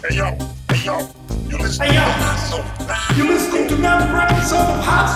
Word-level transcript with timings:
Hey 0.00 0.16
yo, 0.16 0.36
hey 0.70 0.84
yo, 0.84 1.08
you 1.48 1.58
listening 1.58 1.90
Hey, 1.90 1.94
yo. 1.96 2.00
to 2.00 2.12
Hot 2.22 2.38
Sauce? 2.38 3.16
You're 3.16 3.26
listening 3.26 3.68
to 3.68 3.74
another 3.76 4.16
episode 4.20 4.58
of 4.58 4.84
Hot 4.84 5.08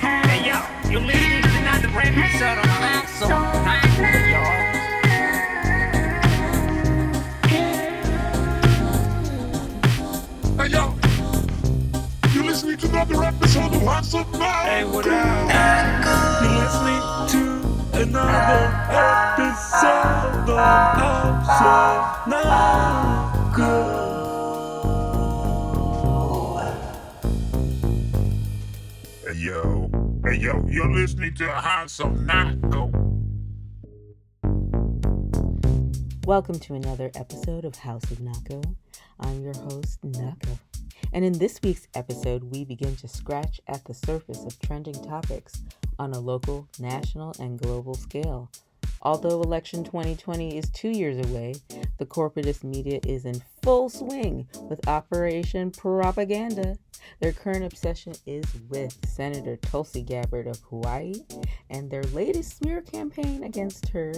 Hey 0.00 0.48
yo, 0.48 0.90
listening 1.00 1.42
to 1.42 1.58
another 1.58 1.88
episode 2.00 2.58
of 2.58 2.64
Sauce. 3.08 3.42
Hey, 10.58 10.68
yo, 10.68 10.94
you 12.34 12.42
listening 12.46 12.76
to 12.78 12.86
another 12.88 13.24
episode 13.24 13.72
of 13.74 13.86
now? 14.38 14.62
Hey, 14.64 14.84
what 14.84 15.06
up? 15.06 16.42
You're 16.42 16.58
listening 16.64 17.46
to 17.46 17.51
another 18.02 18.66
episode 18.90 20.50
of 20.50 20.58
Hot 20.58 21.44
Sauce 21.46 22.26
Now. 22.26 23.30
Hey 29.24 29.38
yo, 29.38 29.88
hey 30.24 30.36
yo, 30.36 30.66
you're 30.68 30.92
listening 30.92 31.32
to 31.36 31.48
Hot 31.52 31.88
Sauce 31.88 32.18
now. 32.18 32.56
Go. 32.70 32.90
Welcome 36.24 36.58
to 36.58 36.74
another 36.74 37.12
episode 37.14 37.64
of 37.64 37.76
House 37.76 38.10
of 38.10 38.18
Nako. 38.18 38.74
I'm 39.20 39.44
your 39.44 39.54
host, 39.54 40.02
Nako. 40.02 40.58
And 41.12 41.24
in 41.24 41.38
this 41.38 41.60
week's 41.62 41.86
episode, 41.94 42.42
we 42.50 42.64
begin 42.64 42.96
to 42.96 43.06
scratch 43.06 43.60
at 43.68 43.84
the 43.84 43.94
surface 43.94 44.44
of 44.44 44.58
trending 44.58 45.00
topics 45.04 45.62
on 45.98 46.12
a 46.12 46.20
local, 46.20 46.68
national, 46.78 47.34
and 47.38 47.58
global 47.58 47.94
scale. 47.94 48.50
Although 49.04 49.42
election 49.42 49.82
2020 49.82 50.56
is 50.56 50.70
two 50.70 50.90
years 50.90 51.18
away, 51.28 51.54
the 51.98 52.06
corporatist 52.06 52.62
media 52.62 53.00
is 53.04 53.24
in 53.24 53.42
full 53.60 53.88
swing 53.88 54.46
with 54.70 54.86
Operation 54.86 55.72
Propaganda. 55.72 56.76
Their 57.18 57.32
current 57.32 57.64
obsession 57.64 58.12
is 58.26 58.44
with 58.68 58.96
Senator 59.04 59.56
Tulsi 59.56 60.02
Gabbard 60.02 60.46
of 60.46 60.60
Hawaii, 60.70 61.14
and 61.68 61.90
their 61.90 62.04
latest 62.04 62.58
smear 62.58 62.80
campaign 62.80 63.42
against 63.42 63.88
her 63.88 64.12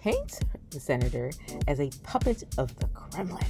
paints 0.00 0.40
the 0.70 0.80
senator 0.80 1.30
as 1.68 1.78
a 1.78 1.90
puppet 2.02 2.44
of 2.56 2.74
the 2.76 2.86
Kremlin. 2.88 3.44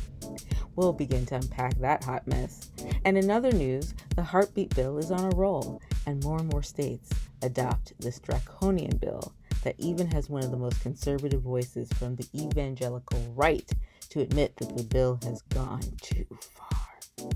We'll 0.74 0.92
begin 0.92 1.24
to 1.26 1.36
unpack 1.36 1.78
that 1.78 2.02
hot 2.02 2.26
mess. 2.26 2.70
And 3.04 3.16
in 3.16 3.30
other 3.30 3.52
news, 3.52 3.94
the 4.16 4.24
heartbeat 4.24 4.74
bill 4.74 4.98
is 4.98 5.12
on 5.12 5.32
a 5.32 5.36
roll, 5.36 5.80
and 6.06 6.22
more 6.24 6.38
and 6.38 6.50
more 6.50 6.64
states 6.64 7.10
adopt 7.42 7.92
this 8.00 8.18
draconian 8.18 8.96
bill 8.96 9.34
that 9.62 9.74
even 9.78 10.10
has 10.10 10.30
one 10.30 10.42
of 10.42 10.50
the 10.50 10.56
most 10.56 10.80
conservative 10.82 11.42
voices 11.42 11.92
from 11.94 12.16
the 12.16 12.26
evangelical 12.34 13.20
right 13.34 13.70
to 14.08 14.20
admit 14.20 14.56
that 14.56 14.76
the 14.76 14.84
bill 14.84 15.18
has 15.22 15.42
gone 15.42 15.82
too 16.02 16.26
far. 16.40 17.30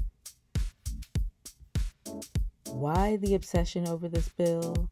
Why 2.71 3.17
the 3.17 3.35
obsession 3.35 3.87
over 3.89 4.09
this 4.09 4.29
bill? 4.31 4.89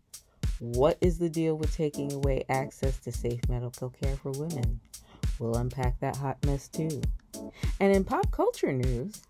What 0.61 0.99
is 1.01 1.19
the 1.19 1.29
deal 1.29 1.57
with 1.57 1.75
taking 1.75 2.13
away 2.13 2.45
access 2.49 2.99
to 3.01 3.13
safe 3.13 3.41
medical 3.49 3.91
care 3.91 4.17
for 4.17 4.31
women? 4.33 4.81
We'll 5.39 5.57
unpack 5.57 5.99
that 6.01 6.17
hot 6.17 6.39
mess 6.47 6.69
too. 6.69 7.03
And 7.81 7.93
in 7.93 8.05
pop 8.05 8.31
culture 8.31 8.73
news, 8.73 9.23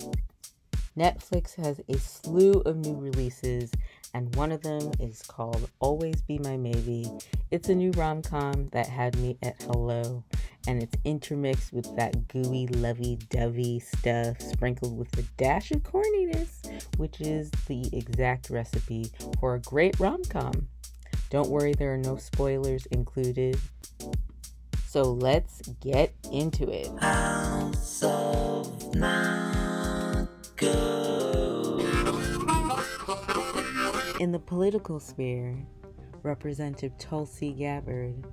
Netflix 0.96 1.54
has 1.54 1.80
a 1.88 1.98
slew 1.98 2.62
of 2.66 2.76
new 2.76 2.94
releases, 2.94 3.70
and 4.12 4.34
one 4.36 4.52
of 4.52 4.62
them 4.62 4.92
is 5.00 5.22
called 5.22 5.70
Always 5.80 6.20
Be 6.22 6.38
My 6.38 6.56
Maybe. 6.56 7.10
It's 7.50 7.70
a 7.70 7.74
new 7.74 7.92
rom 7.92 8.20
com 8.20 8.68
that 8.72 8.88
had 8.88 9.16
me 9.18 9.38
at 9.42 9.62
hello, 9.62 10.22
and 10.66 10.82
it's 10.82 10.94
intermixed 11.04 11.72
with 11.72 11.96
that 11.96 12.28
gooey, 12.28 12.66
lovey 12.66 13.16
dovey 13.30 13.80
stuff, 13.80 14.40
sprinkled 14.40 14.98
with 14.98 15.18
a 15.18 15.22
dash 15.38 15.70
of 15.70 15.82
corniness, 15.82 16.84
which 16.98 17.20
is 17.22 17.50
the 17.68 17.88
exact 17.96 18.50
recipe 18.50 19.10
for 19.40 19.54
a 19.54 19.60
great 19.60 19.98
rom 19.98 20.22
com. 20.24 20.68
Don't 21.30 21.48
worry, 21.48 21.72
there 21.72 21.94
are 21.94 21.98
no 21.98 22.16
spoilers 22.16 22.84
included. 22.86 23.58
So 24.86 25.04
let's 25.04 25.62
get 25.80 26.12
into 26.30 26.68
it. 26.68 26.90
In 30.62 30.68
the 34.30 34.38
political 34.38 35.00
sphere, 35.00 35.58
Representative 36.22 36.96
Tulsi 36.98 37.52
Gabbard 37.52 38.24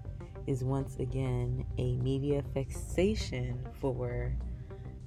is 0.45 0.63
once 0.63 0.97
again 0.97 1.65
a 1.79 1.95
media 1.97 2.43
fixation 2.53 3.67
for 3.81 4.31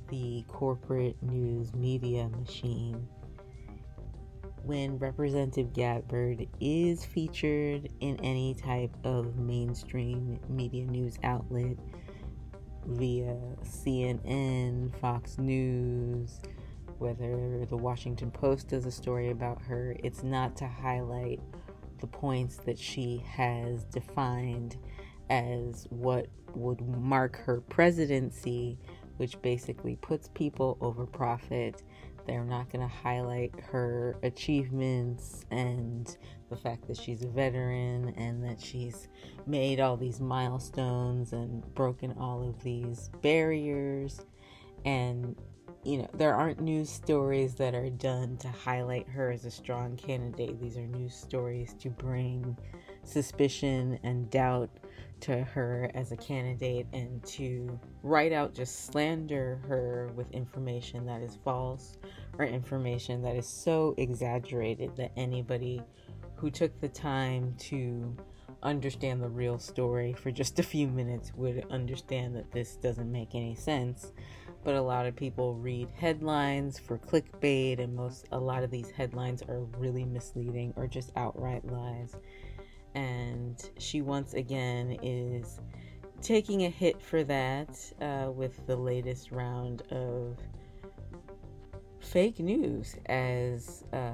the 0.09 0.45
corporate 0.49 1.15
news 1.23 1.73
media 1.75 2.29
machine. 2.29 3.07
When 4.65 4.99
Representative 4.99 5.73
Gabbard 5.73 6.49
is 6.61 7.05
featured 7.05 7.89
in 8.01 8.17
any 8.17 8.55
type 8.55 8.97
of 9.05 9.37
mainstream 9.37 10.41
media 10.49 10.87
news 10.87 11.19
outlet 11.23 11.77
via 12.85 13.37
CNN, 13.63 14.93
Fox 15.01 15.39
News, 15.39 16.41
whether 16.99 17.65
the 17.67 17.77
Washington 17.77 18.31
Post 18.31 18.69
does 18.69 18.87
a 18.87 18.91
story 18.91 19.31
about 19.31 19.61
her, 19.63 19.97
it's 20.03 20.23
not 20.23 20.57
to 20.57 20.67
highlight 20.67 21.41
the 22.01 22.07
points 22.07 22.57
that 22.59 22.79
she 22.79 23.25
has 23.27 23.85
defined 23.85 24.77
as 25.31 25.87
what 25.91 26.27
would 26.55 26.81
mark 26.81 27.37
her 27.37 27.61
presidency, 27.63 28.79
which 29.17 29.41
basically 29.41 29.97
puts 29.97 30.29
people 30.35 30.77
over 30.81 31.07
profit. 31.07 31.83
They're 32.27 32.45
not 32.45 32.71
going 32.71 32.87
to 32.87 32.95
highlight 32.95 33.53
her 33.71 34.17
achievements 34.23 35.45
and 35.51 36.17
the 36.51 36.57
fact 36.57 36.87
that 36.87 36.97
she's 36.97 37.23
a 37.23 37.29
veteran 37.29 38.11
and 38.17 38.45
that 38.45 38.61
she's 38.61 39.09
made 39.47 39.81
all 39.81 39.97
these 39.97 40.21
milestones 40.21 41.33
and 41.33 41.63
broken 41.75 42.15
all 42.19 42.49
of 42.49 42.63
these 42.63 43.11
barriers. 43.23 44.21
And 44.85 45.37
you 45.85 45.99
know, 45.99 46.09
there 46.15 46.35
aren't 46.35 46.61
news 46.61 46.91
stories 46.91 47.55
that 47.55 47.75
are 47.75 47.91
done 47.91 48.37
to 48.39 48.49
highlight 48.49 49.09
her 49.09 49.33
as 49.33 49.45
a 49.45 49.51
strong 49.51 49.97
candidate. 49.97 50.61
These 50.61 50.77
are 50.77 50.87
news 50.87 51.15
stories 51.15 51.75
to 51.81 51.91
bring 51.91 52.57
suspicion 53.03 53.99
and 54.05 54.31
doubt 54.31 54.71
to 55.21 55.43
her 55.43 55.91
as 55.95 56.13
a 56.13 56.17
candidate 56.17 56.87
and 56.93 57.25
to 57.25 57.79
write 58.03 58.33
out 58.33 58.55
just 58.55 58.87
slander 58.87 59.61
her 59.69 60.11
with 60.17 60.31
information 60.33 61.07
that 61.07 61.23
is 61.23 61.39
false 61.45 61.97
or 62.39 62.45
information 62.45 63.23
that 63.23 63.37
is 63.37 63.47
so 63.47 63.95
exaggerated 63.99 64.91
that 64.97 65.13
anybody 65.17 65.83
who 66.35 66.51
took 66.51 66.81
the 66.81 66.89
time 66.89 67.55
to 67.59 68.17
understand 68.63 69.23
the 69.23 69.29
real 69.29 69.59
story 69.59 70.13
for 70.13 70.31
just 70.31 70.59
a 70.59 70.63
few 70.63 70.89
minutes 70.89 71.33
would 71.35 71.65
understand 71.71 72.35
that 72.35 72.51
this 72.53 72.77
doesn't 72.77 73.11
make 73.11 73.35
any 73.35 73.55
sense 73.55 74.13
but 74.65 74.75
a 74.75 74.83
lot 74.83 75.07
of 75.07 75.17
people 75.17 75.55
read 75.55 75.91
headlines 75.91 76.79
for 76.79 76.99
clickbait 76.99 77.81
and 77.81 77.95
most 77.95 78.27
a 78.33 78.39
lot 78.39 78.63
of 78.63 78.71
these 78.71 78.91
headlines 78.91 79.43
are 79.43 79.61
really 79.79 80.05
misleading 80.05 80.73
or 80.77 80.87
just 80.87 81.11
outright 81.17 81.65
lies. 81.65 82.15
And 82.95 83.59
she 83.79 84.03
once 84.03 84.35
again 84.35 84.99
is 85.03 85.61
taking 86.21 86.65
a 86.65 86.69
hit 86.69 87.03
for 87.03 87.25
that 87.25 87.77
uh, 88.01 88.31
with 88.31 88.65
the 88.67 88.77
latest 88.77 89.33
round 89.33 89.83
of 89.91 90.39
fake 91.99 92.39
news 92.39 92.97
as 93.07 93.85
uh, 93.93 94.13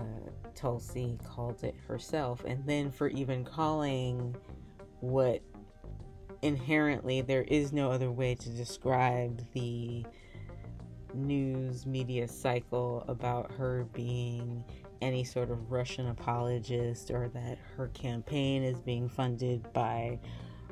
tulsi 0.55 1.19
called 1.27 1.63
it 1.65 1.75
herself. 1.87 2.45
And 2.47 2.65
then 2.67 2.91
for 2.91 3.09
even 3.09 3.45
calling 3.45 4.35
what 5.01 5.43
inherently 6.43 7.21
there 7.21 7.43
is 7.43 7.73
no 7.73 7.91
other 7.91 8.11
way 8.11 8.35
to 8.35 8.49
describe 8.51 9.43
the 9.53 10.07
news 11.15 11.87
media 11.87 12.29
cycle 12.29 13.05
about 13.09 13.51
her 13.53 13.87
being 13.93 14.65
any 15.01 15.25
sort 15.25 15.51
of 15.51 15.71
Russian 15.71 16.09
apologist 16.09 17.11
or 17.11 17.29
that 17.29 17.59
her 17.77 17.89
campaign 17.89 18.63
is 18.63 18.81
being 18.81 19.09
funded 19.09 19.73
by 19.73 20.19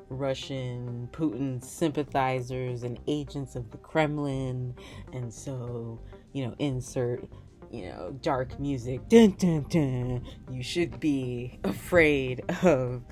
Russian 0.08 1.08
Putin 1.12 1.62
sympathizers 1.62 2.82
and 2.82 2.98
agents 3.06 3.56
of 3.56 3.70
the 3.70 3.78
Kremlin. 3.78 4.74
And 5.12 5.32
so, 5.32 6.00
you 6.32 6.46
know, 6.46 6.54
insert, 6.58 7.28
you 7.76 7.88
know, 7.90 8.17
dark 8.23 8.58
music. 8.58 9.08
Dun, 9.08 9.32
dun, 9.32 9.67
dun. 9.69 10.26
You 10.50 10.62
should 10.62 10.99
be 10.99 11.58
afraid 11.64 12.43
of 12.62 13.02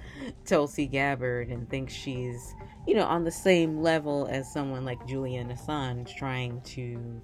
Tulsi 0.46 0.86
Gabbard 0.86 1.48
and 1.48 1.68
think 1.68 1.90
she's, 1.90 2.54
you 2.86 2.94
know, 2.94 3.04
on 3.04 3.24
the 3.24 3.30
same 3.30 3.82
level 3.82 4.26
as 4.30 4.50
someone 4.50 4.84
like 4.84 5.06
Julian 5.06 5.48
Assange 5.48 6.16
trying 6.16 6.60
to 6.62 7.20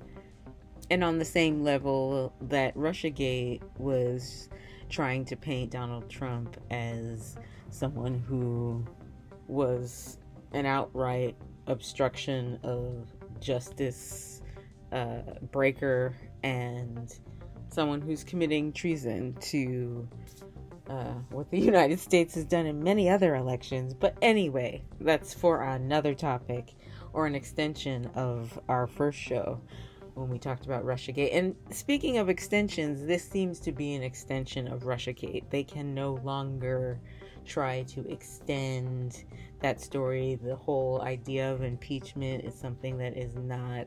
and 0.91 1.05
on 1.05 1.19
the 1.19 1.25
same 1.25 1.63
level 1.63 2.35
that 2.43 2.75
Russiagate 2.75 3.63
was 3.79 4.49
trying 4.89 5.25
to 5.27 5.37
paint 5.37 5.71
Donald 5.71 6.11
Trump 6.11 6.57
as 6.71 7.37
someone 7.71 8.19
who 8.19 8.85
was 9.47 10.19
an 10.53 10.67
outright 10.67 11.37
obstruction 11.69 12.59
of 12.65 13.07
justice 13.41 14.43
uh, 14.93 15.21
breaker 15.53 16.17
and 16.43 17.21
someone 17.71 18.01
who's 18.01 18.25
committing 18.25 18.73
treason 18.73 19.35
to 19.41 20.09
uh, 20.89 21.15
what 21.31 21.51
the 21.51 21.61
United 21.73 22.01
States 22.01 22.35
has 22.35 22.45
done 22.45 22.67
in 22.67 22.83
many 22.83 23.09
other 23.09 23.35
elections. 23.35 23.95
But 23.95 24.17
anyway, 24.23 24.83
that's 25.01 25.33
for 25.33 25.63
another 25.63 26.15
topic 26.15 26.75
or 27.13 27.27
an 27.27 27.35
extension 27.35 28.11
of 28.15 28.59
our 28.69 28.87
first 28.87 29.19
show 29.19 29.61
when 30.15 30.29
we 30.29 30.39
talked 30.39 30.67
about 30.67 30.85
Russiagate. 30.85 31.35
And 31.35 31.55
speaking 31.71 32.19
of 32.19 32.29
extensions, 32.29 33.07
this 33.07 33.25
seems 33.25 33.61
to 33.61 33.73
be 33.73 33.95
an 33.95 34.03
extension 34.03 34.69
of 34.69 34.83
Russiagate. 34.83 35.49
They 35.51 35.65
can 35.65 35.95
no 35.95 36.15
longer 36.25 37.01
try 37.47 37.83
to 37.85 38.07
extend 38.09 39.25
that 39.61 39.81
story. 39.81 40.39
The 40.43 40.57
whole 40.57 41.01
idea 41.03 41.53
of 41.53 41.63
impeachment 41.63 42.45
is 42.45 42.55
something 42.55 42.99
that 42.99 43.17
is 43.17 43.37
not 43.37 43.87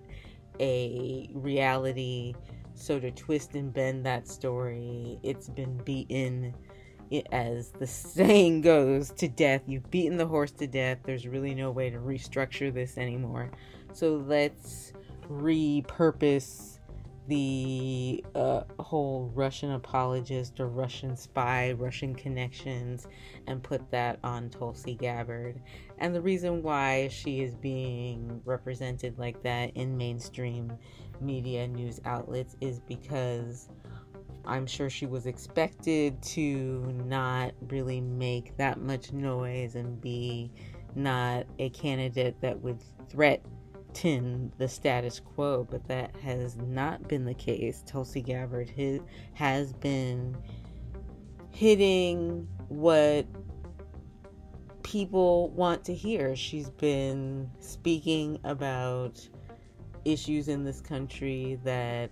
a 0.60 1.30
reality. 1.34 2.34
So 2.76 3.00
to 3.00 3.12
twist 3.12 3.56
and 3.56 3.74
bend 3.74 4.06
that 4.06 4.28
story, 4.28 5.20
it's 5.24 5.50
been 5.50 5.78
beaten 5.78 6.54
as 7.32 7.72
the 7.72 7.88
saying 7.88 8.62
goes, 8.62 9.12
to 9.12 9.28
death. 9.28 9.62
You've 9.68 9.90
beaten 9.92 10.18
the 10.18 10.28
horse 10.28 10.52
to 10.54 10.68
death. 10.68 11.00
There's 11.04 11.28
really 11.28 11.54
no 11.54 11.72
way 11.72 11.90
to 11.90 11.98
restructure 11.98 12.74
this 12.74 12.98
anymore. 12.98 13.52
So 13.94 14.16
let's 14.28 14.94
repurpose 15.30 16.80
the 17.28 18.24
uh, 18.36 18.64
whole 18.80 19.32
Russian 19.34 19.72
apologist 19.72 20.60
or 20.60 20.68
Russian 20.68 21.16
spy, 21.16 21.72
Russian 21.72 22.14
connections, 22.14 23.08
and 23.48 23.64
put 23.64 23.90
that 23.92 24.20
on 24.24 24.50
Tulsi 24.50 24.96
Gabbard. 24.96 25.62
And 26.00 26.14
the 26.14 26.22
reason 26.22 26.62
why 26.64 27.08
she 27.08 27.42
is 27.42 27.56
being 27.56 28.42
represented 28.44 29.18
like 29.18 29.42
that 29.44 29.72
in 29.76 29.96
mainstream 29.96 30.74
media 31.24 31.68
news 31.68 32.00
outlets 32.06 32.56
is 32.62 32.80
because 32.80 33.70
I'm 34.46 34.68
sure 34.68 34.90
she 34.90 35.06
was 35.06 35.26
expected 35.26 36.22
to 36.24 36.94
not 37.06 37.54
really 37.70 38.02
make 38.02 38.58
that 38.58 38.80
much 38.80 39.14
noise 39.14 39.76
and 39.76 40.02
be 40.02 40.52
not 40.96 41.46
a 41.60 41.70
candidate 41.70 42.40
that 42.42 42.62
would 42.62 42.84
threaten 43.10 44.52
the 44.58 44.68
status 44.68 45.20
quo, 45.20 45.66
but 45.70 45.88
that 45.88 46.16
has 46.18 46.58
not 46.58 47.08
been 47.08 47.26
the 47.26 47.34
case. 47.34 47.84
Tulsi 47.86 48.22
Gabbard 48.22 48.72
has 49.34 49.74
been 49.74 50.36
hitting 51.52 52.48
what 52.68 53.26
people 54.84 55.50
want 55.52 55.86
to 55.86 55.94
hear. 55.94 56.36
She's 56.36 56.70
been 56.70 57.50
speaking 57.60 58.40
about 58.44 59.28
issues 60.06 60.48
in 60.48 60.64
this 60.64 60.82
country 60.82 61.60
that 61.64 62.12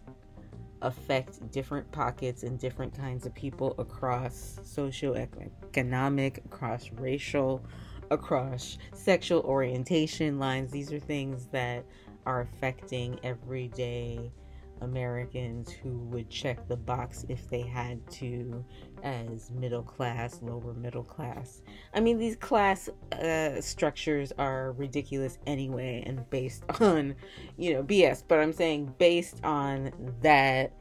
affect 0.81 1.51
different 1.51 1.91
pockets 1.91 2.43
and 2.43 2.59
different 2.59 2.95
kinds 2.97 3.25
of 3.25 3.33
people 3.35 3.75
across 3.77 4.59
socioeconomic, 4.63 6.45
across 6.45 6.91
racial, 6.93 7.63
across 8.09 8.77
sexual 8.93 9.41
orientation 9.41 10.39
lines. 10.39 10.71
These 10.71 10.91
are 10.91 10.99
things 10.99 11.47
that 11.47 11.85
are 12.25 12.41
affecting 12.41 13.19
everyday 13.23 14.31
Americans 14.81 15.71
who 15.71 15.97
would 16.09 16.29
check 16.29 16.67
the 16.67 16.75
box 16.75 17.25
if 17.29 17.49
they 17.49 17.61
had 17.61 17.99
to 18.11 18.63
as 19.03 19.49
middle 19.51 19.83
class, 19.83 20.39
lower 20.41 20.73
middle 20.73 21.03
class. 21.03 21.61
I 21.93 21.99
mean, 21.99 22.17
these 22.17 22.35
class 22.35 22.89
uh, 23.13 23.61
structures 23.61 24.31
are 24.37 24.73
ridiculous 24.73 25.39
anyway 25.47 26.03
and 26.05 26.29
based 26.29 26.63
on, 26.81 27.15
you 27.57 27.73
know, 27.73 27.83
BS, 27.83 28.23
but 28.27 28.39
I'm 28.39 28.53
saying 28.53 28.93
based 28.97 29.43
on 29.43 29.91
that 30.21 30.73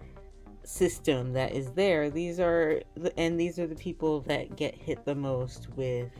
system 0.65 1.33
that 1.33 1.53
is 1.53 1.71
there, 1.73 2.11
these 2.11 2.41
are, 2.41 2.83
and 3.17 3.39
these 3.39 3.59
are 3.59 3.67
the 3.67 3.77
people 3.77 4.21
that 4.23 4.57
get 4.57 4.75
hit 4.75 5.05
the 5.05 5.15
most 5.15 5.69
with 5.77 6.11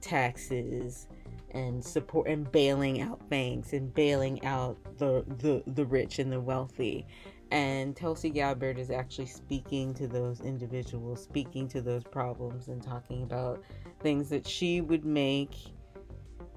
taxes 0.00 1.08
and 1.54 1.82
support 1.84 2.28
and 2.28 2.50
bailing 2.52 3.00
out 3.00 3.28
banks 3.30 3.72
and 3.72 3.94
bailing 3.94 4.44
out 4.44 4.76
the 4.98 5.24
the, 5.38 5.62
the 5.72 5.84
rich 5.84 6.18
and 6.18 6.30
the 6.30 6.40
wealthy 6.40 7.06
and 7.50 7.94
Tulsi 7.94 8.30
Gabbard 8.30 8.78
is 8.78 8.90
actually 8.90 9.26
speaking 9.26 9.94
to 9.94 10.08
those 10.08 10.40
individuals, 10.40 11.22
speaking 11.22 11.68
to 11.68 11.80
those 11.80 12.02
problems, 12.02 12.66
and 12.66 12.82
talking 12.82 13.22
about 13.22 13.62
things 14.00 14.28
that 14.30 14.44
she 14.44 14.80
would 14.80 15.04
make 15.04 15.54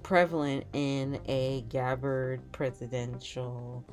prevalent 0.01 0.63
in 0.73 1.19
a 1.27 1.63
Gabbard 1.69 2.41
presidential 2.51 3.85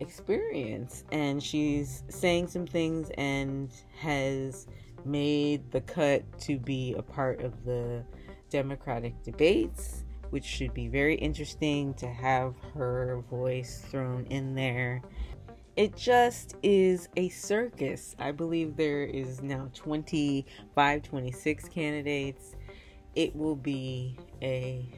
experience. 0.00 1.04
And 1.10 1.42
she's 1.42 2.02
saying 2.10 2.48
some 2.48 2.66
things 2.66 3.10
and 3.16 3.72
has 3.98 4.66
made 5.06 5.70
the 5.70 5.80
cut 5.80 6.22
to 6.40 6.58
be 6.58 6.94
a 6.98 7.02
part 7.02 7.40
of 7.40 7.64
the 7.64 8.04
Democratic 8.50 9.22
debates 9.22 10.01
which 10.32 10.46
should 10.46 10.72
be 10.72 10.88
very 10.88 11.14
interesting 11.16 11.92
to 11.92 12.06
have 12.06 12.54
her 12.72 13.22
voice 13.28 13.84
thrown 13.90 14.24
in 14.30 14.54
there. 14.54 15.02
It 15.76 15.94
just 15.94 16.56
is 16.62 17.10
a 17.16 17.28
circus. 17.28 18.16
I 18.18 18.32
believe 18.32 18.74
there 18.74 19.02
is 19.02 19.42
now 19.42 19.68
25, 19.74 21.02
26 21.02 21.68
candidates. 21.68 22.56
It 23.14 23.36
will 23.36 23.56
be 23.56 24.18
a 24.40 24.88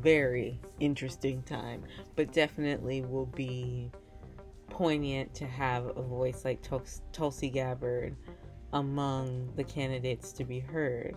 very 0.00 0.60
interesting 0.80 1.42
time, 1.44 1.84
but 2.16 2.32
definitely 2.32 3.02
will 3.02 3.26
be 3.26 3.92
poignant 4.68 5.32
to 5.34 5.46
have 5.46 5.96
a 5.96 6.02
voice 6.02 6.44
like 6.44 6.60
Tulsi 7.12 7.50
Gabbard 7.50 8.16
among 8.72 9.52
the 9.54 9.62
candidates 9.62 10.32
to 10.32 10.44
be 10.44 10.58
heard. 10.58 11.14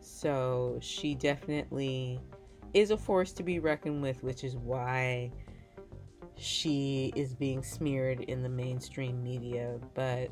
So 0.00 0.78
she 0.82 1.14
definitely 1.14 2.20
is 2.76 2.90
a 2.90 2.96
force 2.96 3.32
to 3.32 3.42
be 3.42 3.58
reckoned 3.58 4.02
with, 4.02 4.22
which 4.22 4.44
is 4.44 4.54
why 4.54 5.32
she 6.36 7.10
is 7.16 7.34
being 7.34 7.62
smeared 7.62 8.20
in 8.20 8.42
the 8.42 8.50
mainstream 8.50 9.22
media. 9.22 9.80
But 9.94 10.28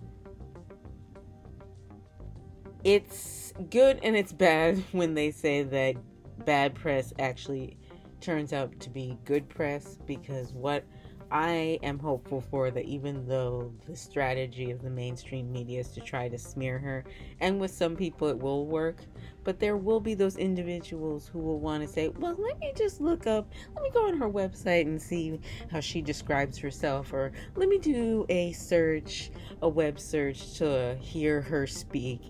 it's 2.85 3.55
good 3.70 3.99
and 4.02 4.14
it's 4.14 4.31
bad 4.31 4.76
when 4.93 5.14
they 5.14 5.31
say 5.31 5.62
that 5.62 5.96
bad 6.44 6.75
press 6.75 7.14
actually 7.19 7.79
turns 8.20 8.52
out 8.52 8.79
to 8.81 8.90
be 8.90 9.16
good 9.25 9.49
press 9.49 9.97
because 10.07 10.52
what 10.52 10.85
I 11.31 11.78
am 11.83 11.99
hopeful 11.99 12.40
for 12.40 12.71
that 12.71 12.85
even 12.85 13.26
though 13.26 13.73
the 13.88 13.97
strategy 13.97 14.71
of 14.71 14.83
the 14.83 14.90
mainstream 14.90 15.50
media 15.52 15.81
is 15.81 15.88
to 15.88 16.00
try 16.00 16.28
to 16.28 16.38
smear 16.38 16.78
her, 16.78 17.04
and 17.40 17.61
with 17.61 17.71
some 17.71 17.97
people 17.97 18.28
it 18.28 18.38
will 18.38 18.66
work, 18.66 18.97
but 19.43 19.59
there 19.59 19.76
will 19.76 20.00
be 20.00 20.14
those 20.14 20.37
individuals 20.37 21.26
who 21.26 21.38
will 21.38 21.59
want 21.59 21.83
to 21.83 21.88
say, 21.88 22.09
well, 22.09 22.35
let 22.38 22.59
me 22.59 22.73
just 22.76 23.00
look 23.00 23.26
up, 23.26 23.50
let 23.75 23.83
me 23.83 23.90
go 23.90 24.07
on 24.07 24.16
her 24.19 24.31
website 24.31 24.83
and 24.83 25.00
see 25.00 25.40
how 25.71 25.81
she 25.81 26.00
describes 26.00 26.59
herself, 26.59 27.12
or 27.12 27.33
let 27.57 27.69
me 27.69 27.78
do 27.78 28.26
a 28.28 28.52
search, 28.52 29.31
a 29.62 29.69
web 29.69 29.99
search 29.99 30.54
to 30.59 30.97
hear 31.00 31.40
her 31.40 31.66
speak. 31.66 32.21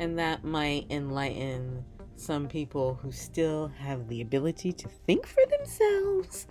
And 0.00 0.18
that 0.18 0.44
might 0.44 0.86
enlighten 0.90 1.84
some 2.16 2.48
people 2.48 2.98
who 3.00 3.12
still 3.12 3.68
have 3.78 4.08
the 4.08 4.20
ability 4.20 4.72
to 4.72 4.88
think 4.88 5.26
for 5.26 5.44
themselves 5.46 6.46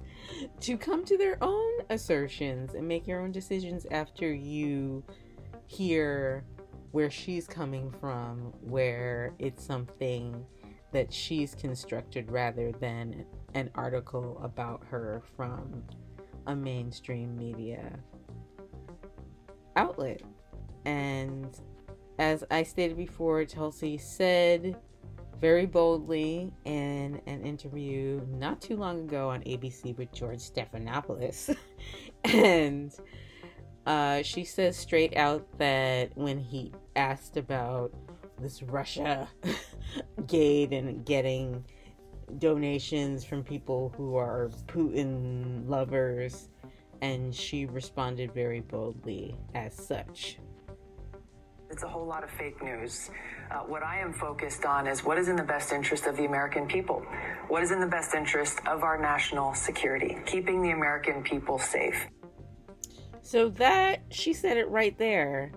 to 0.62 0.78
come 0.78 1.06
to 1.06 1.18
their 1.18 1.38
own 1.42 1.74
assertions 1.90 2.74
and 2.74 2.88
make 2.88 3.08
your 3.08 3.22
own 3.22 3.32
decisions 3.32 3.86
after 3.92 4.34
you 4.34 5.04
hear 5.66 6.44
where 6.92 7.10
she's 7.10 7.48
coming 7.48 7.92
from, 8.00 8.54
where 8.62 9.34
it's 9.40 9.64
something 9.64 10.46
that 10.94 11.12
she's 11.14 11.54
constructed 11.54 12.32
rather 12.32 12.72
than 12.72 13.26
an 13.54 13.70
article 13.76 14.40
about 14.44 14.84
her 14.90 15.22
from 15.36 15.84
a 16.48 16.56
mainstream 16.56 17.36
media 17.36 18.00
outlet. 19.76 20.22
And 20.86 21.60
as 22.20 22.44
I 22.50 22.64
stated 22.64 22.98
before, 22.98 23.44
Tulsi 23.46 23.98
said 23.98 24.78
very 25.40 25.66
boldly 25.66 26.52
in 26.66 27.22
an 27.28 27.44
interview 27.44 28.22
not 28.30 28.62
too 28.62 28.76
long 28.76 29.02
ago 29.02 29.30
on 29.30 29.42
ABC 29.42 29.98
with 29.98 30.12
George 30.12 30.40
Stephanopoulos. 30.40 31.56
and 32.24 32.94
uh, 33.86 34.22
she 34.24 34.44
says 34.44 34.76
straight 34.76 35.16
out 35.16 35.46
that 35.58 36.16
when 36.16 36.40
he 36.40 36.74
asked 36.96 37.38
about 37.38 37.94
this 38.42 38.62
Russia 38.64 39.28
gate 40.28 40.74
and 40.74 41.06
getting 41.06 41.64
donations 42.40 43.24
from 43.24 43.44
people 43.44 43.94
who 43.96 44.16
are 44.16 44.50
Putin 44.68 45.68
lovers, 45.68 46.50
and 47.02 47.34
she 47.34 47.66
responded 47.66 48.34
very 48.34 48.60
boldly 48.60 49.36
as 49.56 49.74
such. 49.74 50.38
It's 51.70 51.84
a 51.84 51.88
whole 51.88 52.06
lot 52.06 52.24
of 52.24 52.30
fake 52.32 52.62
news 52.64 53.10
Uh, 53.50 53.60
what 53.60 53.82
I 53.82 54.00
am 54.00 54.12
focused 54.12 54.66
on 54.66 54.88
is 54.88 55.06
what 55.06 55.18
is 55.18 55.30
in 55.30 55.38
the 55.38 55.44
best 55.44 55.72
interest 55.72 56.06
of 56.06 56.18
the 56.18 56.26
American 56.26 56.68
people. 56.68 57.06
What 57.48 57.64
is 57.64 57.72
in 57.72 57.80
the 57.80 57.88
best 57.88 58.14
interest 58.14 58.60
of 58.68 58.84
our 58.84 59.00
national 59.00 59.54
security, 59.54 60.18
keeping 60.26 60.62
the 60.62 60.72
American 60.72 61.24
people 61.24 61.58
safe. 61.58 62.08
So 63.22 63.50
that 63.50 64.02
she 64.10 64.34
said 64.34 64.58
it 64.58 64.68
right 64.70 64.98
there. 64.98 65.54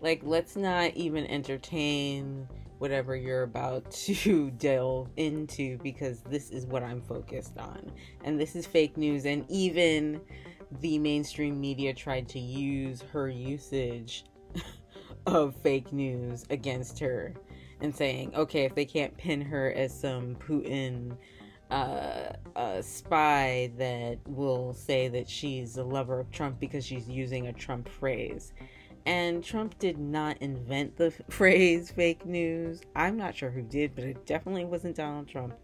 Like, 0.00 0.22
let's 0.24 0.56
not 0.56 0.94
even 0.94 1.26
entertain 1.26 2.48
whatever 2.78 3.14
you're 3.14 3.42
about 3.42 3.90
to 3.90 4.50
delve 4.52 5.10
into 5.16 5.76
because 5.78 6.20
this 6.22 6.50
is 6.50 6.64
what 6.64 6.82
I'm 6.82 7.02
focused 7.02 7.58
on. 7.58 7.90
And 8.24 8.40
this 8.40 8.56
is 8.56 8.66
fake 8.66 8.96
news. 8.96 9.26
And 9.26 9.44
even 9.50 10.20
the 10.80 10.98
mainstream 10.98 11.60
media 11.60 11.92
tried 11.92 12.26
to 12.30 12.38
use 12.38 13.02
her 13.12 13.28
usage 13.28 14.24
of 15.26 15.54
fake 15.56 15.92
news 15.92 16.44
against 16.50 16.98
her 16.98 17.34
and 17.80 17.94
saying, 17.94 18.34
okay, 18.34 18.64
if 18.64 18.74
they 18.74 18.84
can't 18.84 19.16
pin 19.16 19.40
her 19.40 19.72
as 19.72 19.98
some 19.98 20.36
Putin 20.36 21.16
uh, 21.70 22.32
a 22.56 22.82
spy 22.82 23.70
that 23.78 24.18
will 24.26 24.72
say 24.72 25.08
that 25.08 25.28
she's 25.28 25.76
a 25.76 25.82
lover 25.82 26.20
of 26.20 26.30
Trump 26.30 26.60
because 26.60 26.84
she's 26.84 27.08
using 27.08 27.48
a 27.48 27.52
Trump 27.52 27.88
phrase. 27.88 28.52
And 29.06 29.44
Trump 29.44 29.78
did 29.78 29.98
not 29.98 30.38
invent 30.38 30.96
the 30.96 31.10
phrase 31.28 31.90
fake 31.90 32.24
news. 32.24 32.82
I'm 32.94 33.16
not 33.16 33.34
sure 33.34 33.50
who 33.50 33.62
did, 33.62 33.94
but 33.94 34.04
it 34.04 34.24
definitely 34.26 34.64
wasn't 34.64 34.96
Donald 34.96 35.28
Trump. 35.28 35.54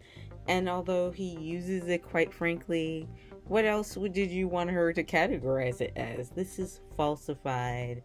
And 0.48 0.68
although 0.68 1.10
he 1.10 1.38
uses 1.38 1.86
it 1.88 2.02
quite 2.02 2.32
frankly, 2.32 3.08
what 3.46 3.64
else 3.64 3.94
did 3.94 4.30
you 4.30 4.48
want 4.48 4.70
her 4.70 4.92
to 4.92 5.04
categorize 5.04 5.80
it 5.80 5.92
as? 5.96 6.30
This 6.30 6.58
is 6.58 6.80
falsified 6.96 8.02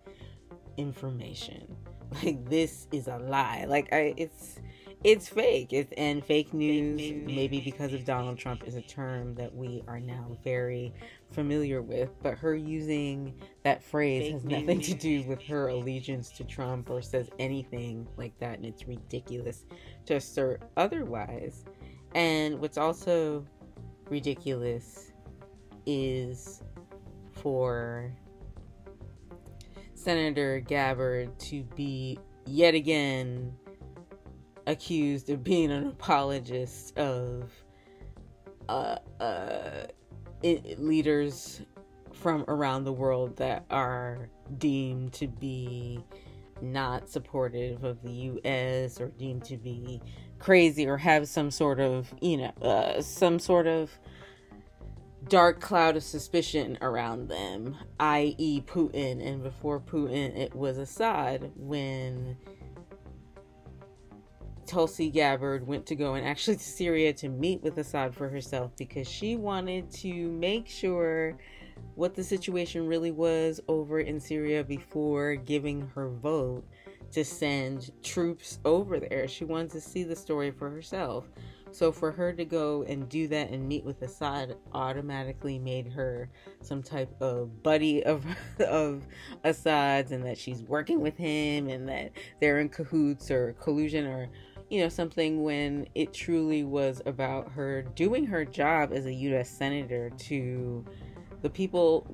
information. 0.78 1.76
Like 2.24 2.48
this 2.48 2.88
is 2.94 3.08
a 3.08 3.18
lie. 3.18 3.66
Like 3.68 3.92
I 3.92 4.14
it's 4.16 4.60
it's 5.06 5.28
fake. 5.28 5.72
It's 5.72 5.94
and 5.98 6.26
fake 6.26 6.52
news, 6.52 7.14
maybe 7.28 7.62
because 7.62 7.94
of 7.94 8.06
Donald 8.06 8.40
Trump, 8.40 8.68
is 8.68 8.74
a 8.76 8.82
term 8.82 9.36
that 9.36 9.54
we 9.54 9.84
are 9.88 10.00
now 10.00 10.36
very 10.44 10.94
familiar 11.32 11.84
with. 11.84 12.10
But 12.24 12.40
her 12.40 12.56
using 12.56 13.40
that 13.64 13.84
phrase 13.84 14.32
has 14.32 14.44
nothing 14.44 14.82
to 14.82 14.94
do 14.96 15.24
with 15.24 15.42
her 15.44 15.68
allegiance 15.68 16.32
to 16.38 16.44
Trump 16.44 16.90
or 16.90 17.04
says 17.04 17.30
anything 17.38 18.08
like 18.18 18.36
that, 18.40 18.58
and 18.58 18.66
it's 18.66 18.88
ridiculous 18.88 19.66
to 20.08 20.16
assert 20.16 20.64
otherwise. 20.76 21.66
And 22.16 22.60
what's 22.60 22.78
also 22.78 23.46
ridiculous 24.10 25.12
is 25.86 26.64
for 27.32 28.12
Senator 30.06 30.60
Gabbard 30.60 31.40
to 31.40 31.64
be 31.76 32.20
yet 32.46 32.76
again 32.76 33.52
accused 34.68 35.32
of 35.32 35.44
being 35.44 35.72
an 35.72 35.88
apologist 35.88 36.96
of 36.96 37.52
uh, 38.70 38.98
uh, 39.20 39.88
it, 40.44 40.80
leaders 40.80 41.64
from 42.14 42.46
around 42.48 42.84
the 42.84 42.94
world 42.94 43.36
that 43.38 43.66
are 43.72 44.30
deemed 44.60 45.12
to 45.14 45.28
be 45.28 46.00
not 46.62 47.10
supportive 47.10 47.84
of 47.84 48.00
the 48.04 48.12
U.S. 48.12 49.02
or 49.02 49.08
deemed 49.08 49.44
to 49.46 49.58
be 49.58 50.00
crazy 50.38 50.86
or 50.86 50.98
have 50.98 51.28
some 51.28 51.50
sort 51.50 51.80
of, 51.80 52.14
you 52.22 52.38
know, 52.38 52.54
uh, 52.62 53.02
some 53.02 53.40
sort 53.40 53.66
of 53.66 53.90
dark 55.28 55.60
cloud 55.60 55.96
of 55.96 56.04
suspicion 56.04 56.78
around 56.82 57.28
them, 57.28 57.76
i.e., 58.00 58.62
Putin. 58.62 59.26
And 59.26 59.44
before 59.44 59.80
Putin, 59.80 60.38
it 60.38 60.56
was 60.56 60.78
Assad 60.78 61.52
when 61.56 62.38
Tulsi 64.66 65.10
Gabbard 65.10 65.68
went 65.68 65.86
to 65.88 65.96
go 65.96 66.16
and 66.16 66.26
actually 66.26 66.58
to 66.58 66.64
Syria 66.64 67.14
to 67.14 67.30
meet 67.30 67.62
with 67.62 67.78
Assad 67.78 68.14
for 68.16 68.30
herself 68.30 68.72
because 68.78 69.08
she 69.08 69.36
wanted 69.36 69.90
to 69.92 70.32
make 70.32 70.68
sure 70.68 71.38
what 71.96 72.16
the 72.16 72.24
situation 72.24 72.88
really 72.88 73.12
was 73.12 73.60
over 73.68 74.00
in 74.00 74.20
Syria 74.20 74.64
before 74.64 75.36
giving 75.36 75.88
her 75.96 76.10
vote 76.10 76.64
to 77.12 77.24
send 77.24 77.92
troops 78.04 78.60
over 78.66 79.00
there. 79.00 79.28
She 79.28 79.46
wanted 79.46 79.72
to 79.72 79.82
see 79.82 80.04
the 80.04 80.16
story 80.16 80.52
for 80.52 80.70
herself. 80.70 81.26
So 81.76 81.92
for 81.92 82.10
her 82.10 82.32
to 82.32 82.46
go 82.46 82.84
and 82.84 83.10
do 83.10 83.28
that 83.28 83.50
and 83.50 83.68
meet 83.68 83.84
with 83.84 84.02
Assad 84.02 84.56
automatically 84.72 85.60
made 85.60 85.92
her 85.92 86.30
some 86.62 86.82
type 86.82 87.14
of 87.20 87.62
buddy 87.64 88.02
of 88.06 88.26
of 88.62 89.06
Assad's 89.44 90.14
and 90.14 90.26
that 90.26 90.38
she's 90.38 90.64
working 90.64 91.02
with 91.02 91.18
him 91.18 91.68
and 91.68 91.90
that 91.90 92.14
they're 92.40 92.60
in 92.60 92.70
cahoots 92.70 93.30
or 93.30 93.58
collusion 93.62 94.06
or 94.06 94.30
you 94.70 94.80
know 94.80 94.88
something 94.88 95.44
when 95.44 95.86
it 95.96 96.14
truly 96.14 96.64
was 96.64 97.02
about 97.06 97.52
her 97.52 97.82
doing 97.82 98.26
her 98.26 98.46
job 98.46 98.94
as 98.94 99.06
a 99.06 99.14
US 99.14 99.50
senator 99.50 100.12
to 100.12 100.86
the 101.42 101.50
people 101.50 102.08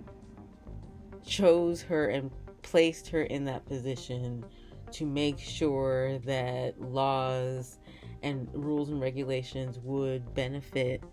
chose 1.23 1.83
her 1.83 2.07
and 2.07 2.31
placed 2.63 3.09
her 3.09 3.21
in 3.21 3.45
that 3.45 3.63
position 3.67 4.43
to 4.91 5.05
make 5.05 5.37
sure 5.37 6.17
that 6.25 6.81
laws 6.81 7.77
and 8.23 8.47
rules 8.53 8.89
and 8.89 9.01
regulations 9.01 9.79
would 9.79 10.33
benefit 10.33 11.03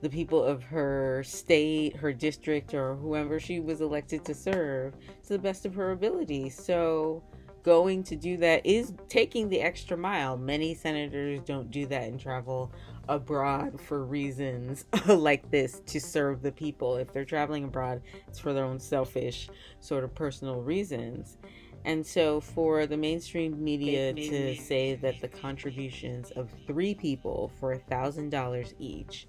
the 0.00 0.10
people 0.10 0.42
of 0.42 0.64
her 0.64 1.22
state, 1.24 1.96
her 1.96 2.12
district, 2.12 2.74
or 2.74 2.96
whoever 2.96 3.38
she 3.38 3.60
was 3.60 3.80
elected 3.80 4.24
to 4.24 4.34
serve 4.34 4.94
to 5.22 5.28
the 5.28 5.38
best 5.38 5.64
of 5.64 5.74
her 5.74 5.92
ability. 5.92 6.50
So, 6.50 7.22
going 7.62 8.02
to 8.02 8.16
do 8.16 8.36
that 8.38 8.66
is 8.66 8.92
taking 9.08 9.48
the 9.48 9.60
extra 9.60 9.96
mile. 9.96 10.36
Many 10.36 10.74
senators 10.74 11.40
don't 11.44 11.70
do 11.70 11.86
that 11.86 12.08
and 12.08 12.18
travel 12.18 12.72
abroad 13.08 13.80
for 13.80 14.04
reasons 14.04 14.84
like 15.06 15.48
this 15.50 15.80
to 15.86 16.00
serve 16.00 16.42
the 16.42 16.52
people. 16.52 16.96
If 16.96 17.12
they're 17.12 17.24
traveling 17.24 17.64
abroad, 17.64 18.02
it's 18.26 18.38
for 18.38 18.52
their 18.52 18.64
own 18.64 18.80
selfish, 18.80 19.48
sort 19.80 20.04
of 20.04 20.14
personal 20.14 20.60
reasons. 20.60 21.38
And 21.84 22.06
so, 22.06 22.40
for 22.40 22.86
the 22.86 22.96
mainstream 22.96 23.62
media 23.62 24.12
to 24.12 24.54
say 24.56 24.94
that 24.96 25.20
the 25.20 25.28
contributions 25.28 26.30
of 26.32 26.50
three 26.66 26.94
people 26.94 27.50
for 27.58 27.72
a 27.72 27.78
thousand 27.78 28.30
dollars 28.30 28.74
each, 28.78 29.26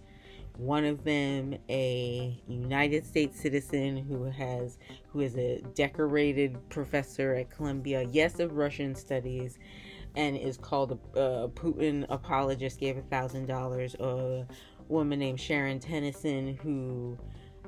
one 0.57 0.85
of 0.85 1.03
them 1.03 1.55
a 1.67 2.39
United 2.47 3.07
States 3.07 3.39
citizen 3.39 3.97
who 3.97 4.25
has 4.25 4.77
who 5.11 5.21
is 5.21 5.35
a 5.35 5.61
decorated 5.73 6.57
professor 6.69 7.33
at 7.33 7.49
Columbia, 7.49 8.03
yes, 8.11 8.39
of 8.39 8.53
Russian 8.53 8.93
studies, 8.93 9.57
and 10.15 10.37
is 10.37 10.57
called 10.57 10.99
a, 11.15 11.19
a 11.19 11.49
Putin 11.49 12.05
apologist, 12.09 12.79
gave 12.79 12.97
a 12.97 13.01
thousand 13.01 13.47
dollars. 13.47 13.95
A 13.95 14.45
woman 14.89 15.17
named 15.17 15.39
Sharon 15.39 15.79
Tennison 15.79 16.59
who 16.59 17.17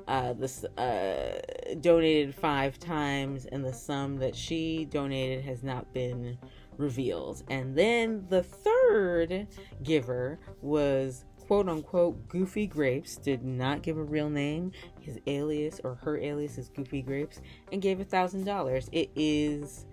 uh, 0.08 0.32
this 0.34 0.64
uh, 0.64 1.40
donated 1.80 2.34
five 2.34 2.78
times, 2.78 3.46
and 3.46 3.64
the 3.64 3.72
sum 3.72 4.16
that 4.18 4.34
she 4.34 4.84
donated 4.84 5.44
has 5.44 5.62
not 5.62 5.92
been 5.92 6.38
revealed. 6.78 7.42
And 7.48 7.76
then 7.76 8.24
the 8.28 8.42
third 8.42 9.48
giver 9.82 10.38
was 10.60 11.24
quote 11.46 11.68
unquote 11.68 12.28
Goofy 12.28 12.66
Grapes, 12.66 13.16
did 13.16 13.44
not 13.44 13.82
give 13.82 13.96
a 13.96 14.02
real 14.02 14.28
name. 14.28 14.72
His 15.00 15.18
alias 15.26 15.80
or 15.84 15.94
her 15.96 16.18
alias 16.18 16.58
is 16.58 16.68
Goofy 16.68 17.02
Grapes, 17.02 17.40
and 17.72 17.80
gave 17.80 18.00
a 18.00 18.04
thousand 18.04 18.44
dollars. 18.44 18.88
It 18.92 19.10
is 19.14 19.86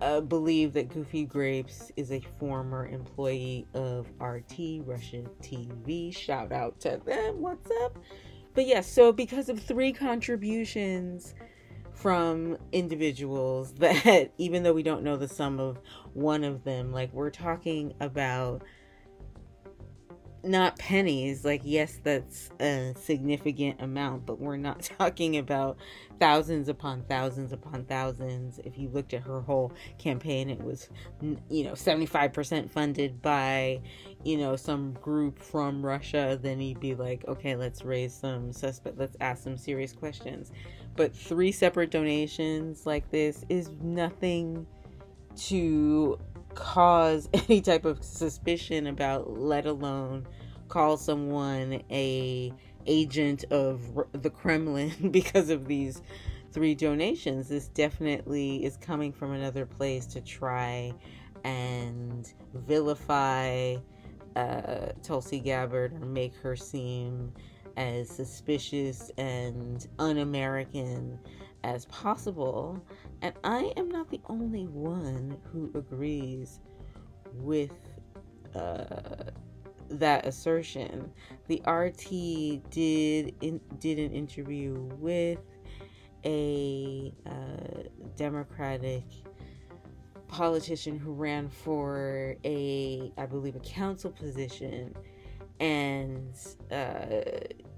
uh, 0.00 0.20
believed 0.20 0.74
that 0.74 0.88
Goofy 0.88 1.24
Grapes 1.24 1.90
is 1.96 2.10
a 2.10 2.20
former 2.38 2.86
employee 2.88 3.66
of 3.74 4.06
RT 4.20 4.82
Russian 4.84 5.28
TV. 5.40 6.14
Shout 6.14 6.52
out 6.52 6.80
to 6.80 7.00
them. 7.04 7.40
What's 7.40 7.70
up? 7.82 7.96
But 8.54 8.66
yes, 8.66 8.90
so 8.90 9.12
because 9.12 9.48
of 9.48 9.60
three 9.60 9.92
contributions 9.92 11.34
from 11.92 12.56
individuals 12.72 13.72
that 13.78 14.32
even 14.38 14.62
though 14.62 14.72
we 14.72 14.82
don't 14.82 15.02
know 15.02 15.16
the 15.16 15.28
sum 15.28 15.58
of 15.58 15.80
one 16.12 16.44
of 16.44 16.64
them, 16.64 16.92
like 16.92 17.12
we're 17.12 17.30
talking 17.30 17.94
about 18.00 18.62
not 20.44 20.78
pennies. 20.78 21.44
Like 21.44 21.62
yes 21.64 21.98
that's 22.02 22.50
a 22.60 22.94
significant 22.96 23.80
amount 23.80 24.26
but 24.26 24.38
we're 24.38 24.56
not 24.56 24.82
talking 24.98 25.36
about 25.36 25.76
thousands 26.20 26.68
upon 26.68 27.02
thousands 27.04 27.52
upon 27.52 27.84
thousands. 27.84 28.58
If 28.64 28.78
you 28.78 28.88
looked 28.88 29.14
at 29.14 29.22
her 29.22 29.40
whole 29.40 29.72
campaign 29.98 30.50
it 30.50 30.62
was 30.62 30.88
you 31.22 31.64
know 31.64 31.72
75% 31.72 32.70
funded 32.70 33.20
by 33.22 33.80
you 34.24 34.36
know 34.36 34.56
some 34.56 34.92
group 34.94 35.38
from 35.38 35.84
russia. 35.84 36.38
Then 36.40 36.60
you'd 36.60 36.80
be 36.80 36.94
like 36.94 37.24
okay 37.26 37.56
let's 37.56 37.84
raise 37.84 38.14
some 38.14 38.52
suspect 38.52 38.98
let's 38.98 39.16
ask 39.20 39.44
some 39.44 39.56
serious 39.56 39.92
questions. 39.92 40.52
But 40.96 41.14
three 41.14 41.50
separate 41.52 41.90
donations 41.90 42.86
like 42.86 43.10
this 43.10 43.44
is 43.48 43.70
nothing 43.80 44.66
to 45.36 46.18
cause 46.54 47.28
any 47.34 47.60
type 47.60 47.84
of 47.84 48.04
suspicion 48.04 48.86
about 48.86 49.38
let 49.38 49.66
alone 49.66 50.26
call 50.68 50.96
someone 50.96 51.82
a 51.90 52.52
agent 52.86 53.44
of 53.50 53.80
the 54.12 54.30
kremlin 54.30 54.92
because 55.10 55.50
of 55.50 55.66
these 55.66 56.02
three 56.54 56.74
donations. 56.74 57.48
This 57.48 57.68
definitely 57.68 58.64
is 58.64 58.76
coming 58.76 59.12
from 59.12 59.32
another 59.32 59.66
place 59.66 60.06
to 60.06 60.20
try 60.20 60.94
and 61.42 62.32
vilify 62.54 63.76
uh, 64.36 64.86
Tulsi 65.02 65.40
Gabbard 65.40 66.00
or 66.00 66.06
make 66.06 66.34
her 66.36 66.54
seem 66.54 67.32
as 67.76 68.08
suspicious 68.08 69.10
and 69.18 69.86
un 69.98 70.18
American 70.18 71.18
as 71.64 71.86
possible. 71.86 72.80
And 73.22 73.34
I 73.42 73.72
am 73.76 73.88
not 73.88 74.10
the 74.10 74.20
only 74.26 74.66
one 74.66 75.36
who 75.50 75.72
agrees 75.74 76.60
with 77.32 77.72
uh, 78.54 79.30
that 79.88 80.26
assertion. 80.26 81.10
The 81.48 81.62
RT 81.66 82.70
did 82.70 83.34
in, 83.40 83.60
did 83.80 83.98
an 83.98 84.12
interview 84.12 84.74
with 84.98 85.40
a 86.24 87.12
uh, 87.26 87.82
Democratic 88.16 89.04
politician 90.28 90.98
who 90.98 91.12
ran 91.12 91.48
for 91.48 92.36
a, 92.44 93.12
I 93.16 93.26
believe, 93.26 93.56
a 93.56 93.60
council 93.60 94.10
position, 94.10 94.94
and 95.60 96.36
uh, 96.70 97.20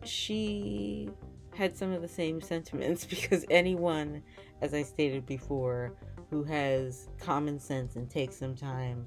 she 0.04 1.10
had 1.56 1.76
some 1.76 1.92
of 1.92 2.02
the 2.02 2.08
same 2.08 2.40
sentiments 2.40 3.04
because 3.10 3.44
anyone, 3.50 4.22
as 4.62 4.74
I 4.74 4.82
stated 4.82 5.26
before, 5.26 5.96
who 6.30 6.44
has 6.44 7.08
common 7.18 7.58
sense 7.58 7.96
and 7.96 8.10
takes 8.10 8.36
some 8.36 8.54
time 8.54 9.06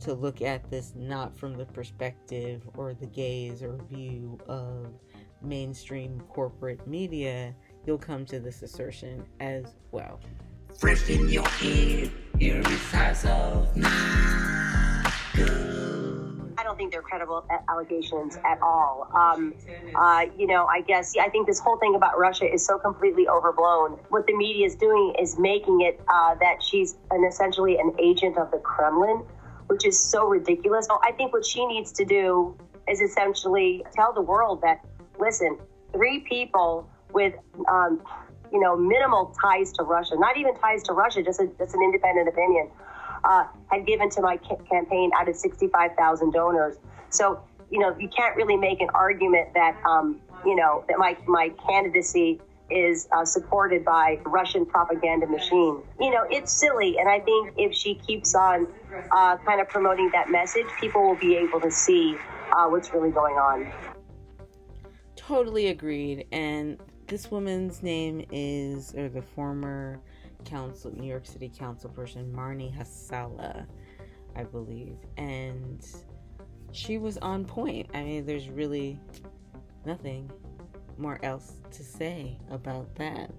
to 0.00 0.14
look 0.14 0.42
at 0.42 0.70
this 0.70 0.92
not 0.94 1.36
from 1.36 1.54
the 1.54 1.66
perspective 1.66 2.62
or 2.76 2.94
the 2.94 3.06
gaze 3.06 3.62
or 3.62 3.78
view 3.90 4.38
of 4.48 4.92
mainstream 5.42 6.20
corporate 6.28 6.86
media, 6.86 7.54
you'll 7.86 7.98
come 7.98 8.24
to 8.26 8.38
this 8.38 8.62
assertion 8.62 9.24
as 9.40 9.74
well. 9.90 10.20
Fresh 10.78 11.10
in 11.10 11.28
your 11.28 11.48
head, 11.48 12.10
here 12.38 12.60
is 12.60 12.94
of 13.24 13.68
I 13.76 15.12
don't 15.34 15.87
think 16.78 16.92
they're 16.92 17.02
credible 17.02 17.44
allegations 17.68 18.38
at 18.46 18.58
all. 18.62 19.10
Um, 19.14 19.52
uh, 19.94 20.24
you 20.38 20.46
know, 20.46 20.64
I 20.64 20.80
guess 20.80 21.14
I 21.20 21.28
think 21.28 21.46
this 21.46 21.58
whole 21.58 21.76
thing 21.76 21.94
about 21.94 22.18
Russia 22.18 22.50
is 22.50 22.64
so 22.64 22.78
completely 22.78 23.28
overblown. 23.28 23.98
What 24.08 24.26
the 24.26 24.34
media 24.34 24.64
is 24.64 24.76
doing 24.76 25.14
is 25.20 25.38
making 25.38 25.82
it 25.82 26.00
uh, 26.08 26.36
that 26.36 26.62
she's 26.62 26.96
an 27.10 27.24
essentially 27.24 27.76
an 27.76 27.92
agent 27.98 28.38
of 28.38 28.50
the 28.50 28.58
Kremlin, 28.58 29.24
which 29.66 29.84
is 29.84 30.00
so 30.00 30.26
ridiculous. 30.26 30.86
So 30.86 30.98
I 31.04 31.12
think 31.12 31.34
what 31.34 31.44
she 31.44 31.66
needs 31.66 31.92
to 31.92 32.04
do 32.06 32.56
is 32.88 33.02
essentially 33.02 33.84
tell 33.94 34.14
the 34.14 34.22
world 34.22 34.62
that 34.62 34.80
listen, 35.18 35.58
three 35.92 36.20
people 36.20 36.88
with 37.12 37.34
um, 37.68 38.00
you 38.50 38.60
know 38.60 38.76
minimal 38.76 39.34
ties 39.42 39.72
to 39.72 39.82
Russia, 39.82 40.14
not 40.16 40.38
even 40.38 40.54
ties 40.54 40.82
to 40.84 40.92
Russia, 40.92 41.22
just 41.22 41.40
a, 41.40 41.48
just 41.58 41.74
an 41.74 41.82
independent 41.82 42.28
opinion 42.28 42.70
uh, 43.28 43.44
had 43.70 43.86
given 43.86 44.08
to 44.10 44.22
my 44.22 44.38
campaign 44.70 45.10
out 45.14 45.28
of 45.28 45.36
65,000 45.36 46.32
donors. 46.32 46.76
So, 47.10 47.40
you 47.70 47.78
know, 47.78 47.96
you 47.98 48.08
can't 48.08 48.34
really 48.36 48.56
make 48.56 48.80
an 48.80 48.88
argument 48.94 49.52
that, 49.54 49.76
um, 49.84 50.20
you 50.44 50.56
know, 50.56 50.84
that 50.88 50.98
my, 50.98 51.16
my 51.26 51.50
candidacy 51.68 52.40
is 52.70 53.08
uh, 53.12 53.24
supported 53.24 53.84
by 53.84 54.18
Russian 54.24 54.64
propaganda 54.64 55.26
machine. 55.26 55.82
You 56.00 56.10
know, 56.10 56.24
it's 56.30 56.52
silly. 56.52 56.96
And 56.98 57.08
I 57.08 57.20
think 57.20 57.54
if 57.56 57.74
she 57.74 57.94
keeps 57.94 58.34
on 58.34 58.66
uh, 59.12 59.36
kind 59.44 59.60
of 59.60 59.68
promoting 59.68 60.10
that 60.12 60.30
message, 60.30 60.66
people 60.80 61.02
will 61.02 61.16
be 61.16 61.36
able 61.36 61.60
to 61.60 61.70
see 61.70 62.16
uh, 62.52 62.66
what's 62.66 62.92
really 62.92 63.10
going 63.10 63.36
on. 63.36 63.70
Totally 65.16 65.68
agreed. 65.68 66.26
And 66.32 66.80
this 67.06 67.30
woman's 67.30 67.82
name 67.82 68.24
is, 68.30 68.94
or 68.94 69.08
the 69.08 69.22
former 69.22 70.00
council, 70.44 70.92
New 70.94 71.08
York 71.08 71.26
City 71.26 71.50
council 71.56 71.90
person, 71.90 72.32
Marni 72.32 72.74
Halasa, 72.76 73.66
I 74.36 74.44
believe. 74.44 74.96
And 75.16 75.86
she 76.72 76.98
was 76.98 77.18
on 77.18 77.44
point. 77.44 77.90
I 77.94 78.02
mean, 78.02 78.26
there's 78.26 78.48
really 78.48 79.00
nothing 79.84 80.30
more 80.96 81.18
else 81.22 81.54
to 81.70 81.82
say 81.82 82.38
about 82.50 82.94
that. 82.96 83.30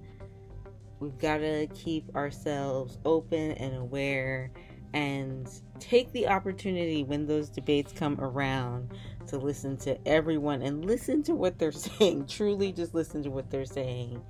We've 1.00 1.18
got 1.18 1.38
to 1.38 1.68
keep 1.68 2.14
ourselves 2.16 2.98
open 3.06 3.52
and 3.54 3.76
aware 3.76 4.52
and 4.94 5.50
take 5.80 6.12
the 6.12 6.28
opportunity 6.28 7.04
when 7.04 7.26
those 7.28 7.50
debates 7.50 7.94
come 7.94 8.20
around 8.20 8.92
to 9.28 9.38
listen 9.38 9.78
to 9.78 10.08
everyone 10.08 10.62
and 10.62 10.84
listen 10.84 11.22
to 11.24 11.36
what 11.36 11.60
they're 11.60 11.72
saying. 11.74 12.26
Truly, 12.28 12.72
just 12.72 12.94
listen 12.94 13.24
to 13.24 13.30
what 13.30 13.50
they're 13.50 13.66
saying 13.66 14.22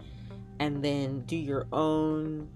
and 0.59 0.83
then 0.83 1.21
do 1.21 1.37
your 1.37 1.67
own 1.71 2.49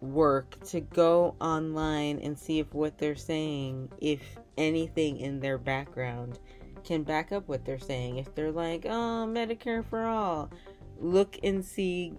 work 0.00 0.62
to 0.64 0.80
go 0.80 1.36
online 1.40 2.18
and 2.20 2.38
see 2.38 2.58
if 2.58 2.72
what 2.72 2.98
they're 2.98 3.14
saying, 3.14 3.90
if 4.00 4.20
anything 4.56 5.18
in 5.18 5.40
their 5.40 5.58
background 5.58 6.38
can 6.84 7.02
back 7.02 7.32
up 7.32 7.48
what 7.48 7.64
they're 7.64 7.78
saying. 7.78 8.18
If 8.18 8.34
they're 8.34 8.52
like, 8.52 8.86
oh, 8.86 9.26
Medicare 9.28 9.84
for 9.84 10.04
all, 10.04 10.50
look 10.98 11.38
and 11.42 11.64
see, 11.64 12.14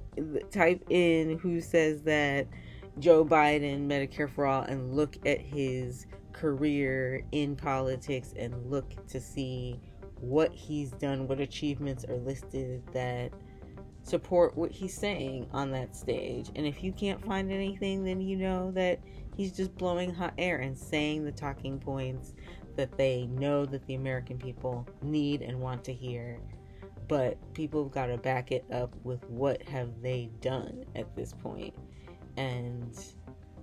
type 0.51 0.83
in 0.89 1.37
who 1.39 1.61
says 1.61 2.03
that 2.03 2.47
Joe 2.99 3.25
Biden, 3.25 3.87
Medicare 3.87 4.29
for 4.29 4.45
all, 4.45 4.63
and 4.63 4.93
look 4.93 5.17
at 5.25 5.39
his 5.39 6.05
career 6.33 7.23
in 7.31 7.55
politics 7.55 8.33
and 8.37 8.69
look 8.69 9.07
to 9.07 9.19
see 9.19 9.79
what 10.19 10.53
he's 10.53 10.91
done, 10.91 11.27
what 11.27 11.39
achievements 11.39 12.05
are 12.05 12.17
listed 12.17 12.83
that 12.93 13.31
support 14.03 14.57
what 14.57 14.71
he's 14.71 14.93
saying 14.93 15.47
on 15.51 15.71
that 15.71 15.95
stage. 15.95 16.49
And 16.55 16.65
if 16.65 16.83
you 16.83 16.91
can't 16.91 17.23
find 17.23 17.51
anything, 17.51 18.03
then 18.03 18.21
you 18.21 18.37
know 18.37 18.71
that 18.71 18.99
he's 19.35 19.51
just 19.51 19.75
blowing 19.75 20.13
hot 20.13 20.33
air 20.37 20.57
and 20.57 20.77
saying 20.77 21.23
the 21.23 21.31
talking 21.31 21.79
points 21.79 22.33
that 22.75 22.97
they 22.97 23.27
know 23.27 23.65
that 23.65 23.85
the 23.87 23.95
American 23.95 24.37
people 24.37 24.87
need 25.01 25.41
and 25.41 25.59
want 25.59 25.83
to 25.85 25.93
hear. 25.93 26.39
But 27.07 27.37
people 27.53 27.83
have 27.83 27.91
got 27.91 28.05
to 28.07 28.17
back 28.17 28.51
it 28.51 28.65
up 28.71 28.95
with 29.03 29.23
what 29.29 29.61
have 29.63 30.01
they 30.01 30.29
done 30.39 30.85
at 30.95 31.13
this 31.15 31.33
point. 31.33 31.75
And 32.37 32.97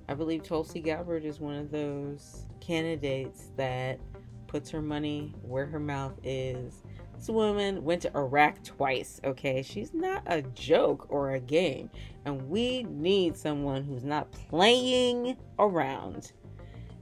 I 0.09 0.14
believe 0.14 0.42
Tulsi 0.42 0.81
Gabbard 0.81 1.24
is 1.24 1.40
one 1.40 1.57
of 1.57 1.70
those 1.70 2.46
candidates 2.61 3.51
that 3.57 3.98
puts 4.46 4.70
her 4.70 4.83
money 4.83 5.35
where 5.42 5.66
her 5.66 5.81
mouth 5.81 6.18
is 6.22 6.83
this 7.18 7.28
woman 7.28 7.83
went 7.83 8.02
to 8.02 8.16
Iraq 8.16 8.62
twice, 8.62 9.20
okay? 9.24 9.62
She's 9.62 9.92
not 9.92 10.22
a 10.26 10.42
joke 10.42 11.07
or 11.11 11.33
a 11.33 11.40
game. 11.40 11.90
And 12.24 12.48
we 12.48 12.85
need 12.85 13.37
someone 13.37 13.83
who's 13.83 14.04
not 14.04 14.31
playing 14.31 15.37
around 15.59 16.33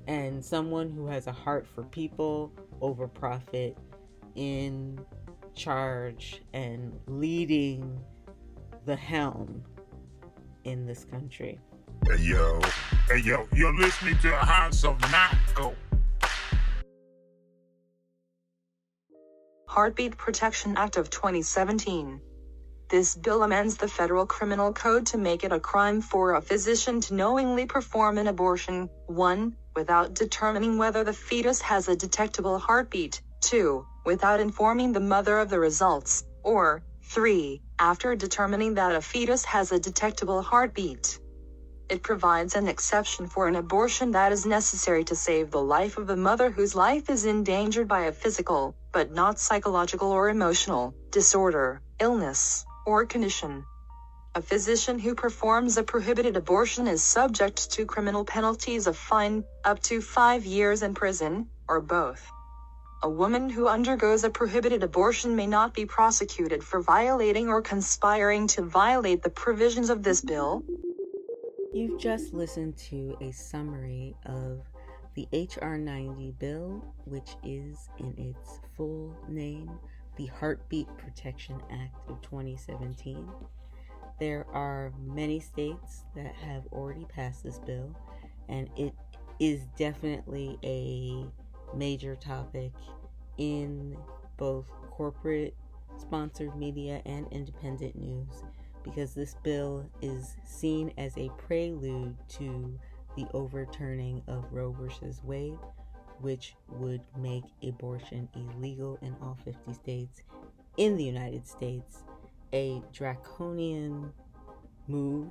and 0.07 0.43
someone 0.43 0.91
who 0.91 1.07
has 1.07 1.27
a 1.27 1.33
heart 1.33 1.67
for 1.67 1.83
people 1.85 2.51
over 2.81 3.07
profit 3.07 3.77
in 4.37 4.99
charge 5.55 6.43
and 6.55 6.99
leading 7.07 7.99
the 8.87 8.97
helm 8.97 9.63
in 10.65 10.87
this 10.87 11.05
country. 11.05 11.61
Hey 12.07 12.23
yo, 12.23 12.61
hey 13.09 13.19
yo, 13.19 13.47
you're 13.53 13.75
listening 13.77 14.17
to 14.19 14.29
the 14.29 14.37
House 14.37 14.85
of 14.85 14.99
Naco. 15.11 15.75
Heartbeat 19.77 20.17
Protection 20.17 20.75
Act 20.79 20.97
of 20.97 21.11
2017. 21.11 22.19
This 22.89 23.15
bill 23.15 23.43
amends 23.43 23.77
the 23.77 23.87
Federal 23.87 24.25
Criminal 24.25 24.73
Code 24.73 25.05
to 25.09 25.19
make 25.19 25.45
it 25.45 25.53
a 25.53 25.61
crime 25.61 26.01
for 26.01 26.33
a 26.33 26.41
physician 26.41 26.99
to 27.03 27.13
knowingly 27.13 27.67
perform 27.67 28.17
an 28.17 28.27
abortion, 28.27 28.89
1. 29.09 29.55
without 29.75 30.15
determining 30.15 30.79
whether 30.79 31.05
the 31.05 31.13
fetus 31.13 31.61
has 31.61 31.89
a 31.89 31.95
detectable 31.95 32.59
heartbeat, 32.59 33.21
2. 33.43 33.85
without 34.07 34.41
informing 34.41 34.95
the 34.95 35.07
mother 35.15 35.39
of 35.39 35.51
the 35.51 35.61
results, 35.61 36.25
or 36.43 36.83
3. 37.03 37.61
after 37.79 38.17
determining 38.17 38.73
that 38.73 38.95
a 38.95 39.03
fetus 39.03 39.45
has 39.45 39.73
a 39.73 39.79
detectable 39.79 40.41
heartbeat. 40.41 41.21
It 41.91 42.03
provides 42.03 42.57
an 42.57 42.67
exception 42.67 43.27
for 43.27 43.47
an 43.47 43.57
abortion 43.57 44.11
that 44.13 44.33
is 44.33 44.47
necessary 44.47 45.05
to 45.05 45.15
save 45.15 45.51
the 45.51 45.63
life 45.63 45.99
of 45.99 46.09
a 46.09 46.17
mother 46.17 46.51
whose 46.51 46.75
life 46.75 47.11
is 47.11 47.27
endangered 47.27 47.87
by 47.87 48.07
a 48.07 48.13
physical, 48.13 48.75
but 48.97 49.13
not 49.13 49.39
psychological 49.39 50.11
or 50.11 50.31
emotional, 50.31 50.95
disorder, 51.11 51.83
illness, 52.01 52.65
or 52.87 53.05
condition. 53.05 53.63
A 54.35 54.41
physician 54.41 54.99
who 54.99 55.15
performs 55.15 55.77
a 55.77 55.83
prohibited 55.83 56.35
abortion 56.35 56.87
is 56.87 57.03
subject 57.03 57.71
to 57.73 57.85
criminal 57.85 58.25
penalties 58.25 58.87
of 58.87 58.97
fine, 58.97 59.45
up 59.67 59.81
to 59.83 60.01
five 60.01 60.47
years 60.47 60.83
in 60.83 60.95
prison, 60.95 61.47
or 61.69 61.83
both. 61.83 62.27
A 63.03 63.11
woman 63.11 63.51
who 63.51 63.69
undergoes 63.69 64.25
a 64.25 64.31
prohibited 64.31 64.83
abortion 64.83 65.37
may 65.37 65.47
not 65.47 65.75
be 65.75 65.85
prosecuted 65.85 66.65
for 66.65 66.81
violating 66.81 67.51
or 67.51 67.61
conspiring 67.61 68.47
to 68.47 68.63
violate 68.63 69.23
the 69.23 69.29
provisions 69.29 69.91
of 69.91 70.03
this 70.03 70.23
bill, 70.23 70.65
You've 71.77 72.01
just 72.01 72.33
listened 72.33 72.79
to 72.89 73.19
a 73.21 73.31
summary 73.33 74.17
of 74.25 74.63
the 75.17 75.27
H.R. 75.33 75.79
90 75.79 76.35
bill, 76.39 76.85
which 77.07 77.37
is 77.43 77.89
in 77.99 78.15
its 78.19 78.61
full 78.77 79.17
name 79.29 79.71
the 80.17 80.27
Heartbeat 80.27 80.87
Protection 80.99 81.61
Act 81.71 82.09
of 82.09 82.21
2017. 82.23 83.27
There 84.21 84.47
are 84.53 84.93
many 85.03 85.41
states 85.41 86.05
that 86.15 86.35
have 86.35 86.67
already 86.73 87.07
passed 87.07 87.43
this 87.43 87.59
bill, 87.59 87.95
and 88.49 88.69
it 88.77 88.95
is 89.41 89.63
definitely 89.77 90.59
a 90.63 91.27
major 91.77 92.15
topic 92.15 92.73
in 93.39 93.97
both 94.37 94.71
corporate 94.91 95.55
sponsored 95.99 96.55
media 96.57 97.01
and 97.07 97.27
independent 97.31 97.97
news 97.97 98.45
because 98.83 99.15
this 99.15 99.35
bill 99.43 99.85
is 100.01 100.37
seen 100.45 100.93
as 100.97 101.17
a 101.17 101.31
prelude 101.39 102.15
to 102.29 102.79
the 103.17 103.27
overturning 103.35 104.23
of 104.29 104.45
Roe 104.53 104.73
versus 104.73 105.21
Wade, 105.25 105.59
which 106.21 106.55
would 106.69 107.01
make 107.19 107.45
abortion 107.63 108.29
illegal 108.35 108.99
in 109.03 109.17
all 109.21 109.39
50 109.45 109.73
states 109.73 110.23
in 110.77 110.97
the 110.97 111.05
United 111.05 111.47
States, 111.47 112.05
a 112.53 112.83
draconian 112.93 114.13
move, 114.89 115.29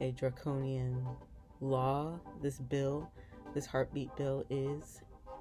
a 0.00 0.12
draconian 0.12 1.04
law. 1.60 2.18
This 2.42 2.58
bill, 2.58 3.10
this 3.54 3.66
heartbeat 3.66 4.14
bill, 4.16 4.44
is. 4.50 5.00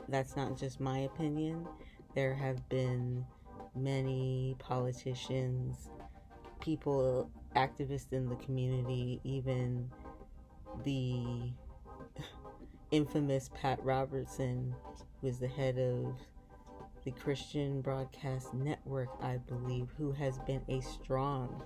That's 0.10 0.36
not 0.36 0.58
just 0.58 0.80
my 0.80 1.00
opinion. 1.00 1.68
There 2.16 2.34
have 2.34 2.68
been 2.70 3.26
many 3.76 4.56
politicians, 4.60 5.90
people, 6.60 7.30
activists 7.56 8.12
in 8.12 8.28
the 8.28 8.36
community, 8.36 9.20
even 9.24 9.90
the 10.84 11.52
infamous 12.94 13.50
Pat 13.60 13.84
Robertson 13.84 14.76
was 15.24 15.40
the 15.40 15.48
head 15.48 15.80
of 15.80 16.16
the 17.04 17.12
Christian 17.12 17.82
Broadcast 17.82 18.54
Network, 18.54 19.10
I 19.20 19.38
believe, 19.38 19.90
who 19.98 20.12
has 20.12 20.38
been 20.46 20.62
a 20.70 20.80
strong 20.82 21.64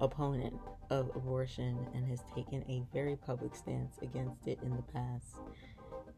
opponent 0.00 0.54
of 0.88 1.10
abortion 1.14 1.86
and 1.94 2.08
has 2.08 2.22
taken 2.34 2.62
a 2.62 2.82
very 2.94 3.14
public 3.14 3.54
stance 3.54 3.98
against 4.00 4.48
it 4.48 4.58
in 4.62 4.74
the 4.74 4.82
past 4.82 5.36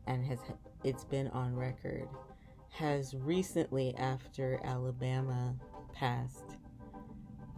and 0.06 0.24
has 0.24 0.38
it's 0.84 1.04
been 1.04 1.26
on 1.28 1.56
record. 1.56 2.08
Has 2.70 3.14
recently 3.14 3.96
after 3.96 4.60
Alabama 4.62 5.56
passed 5.92 6.56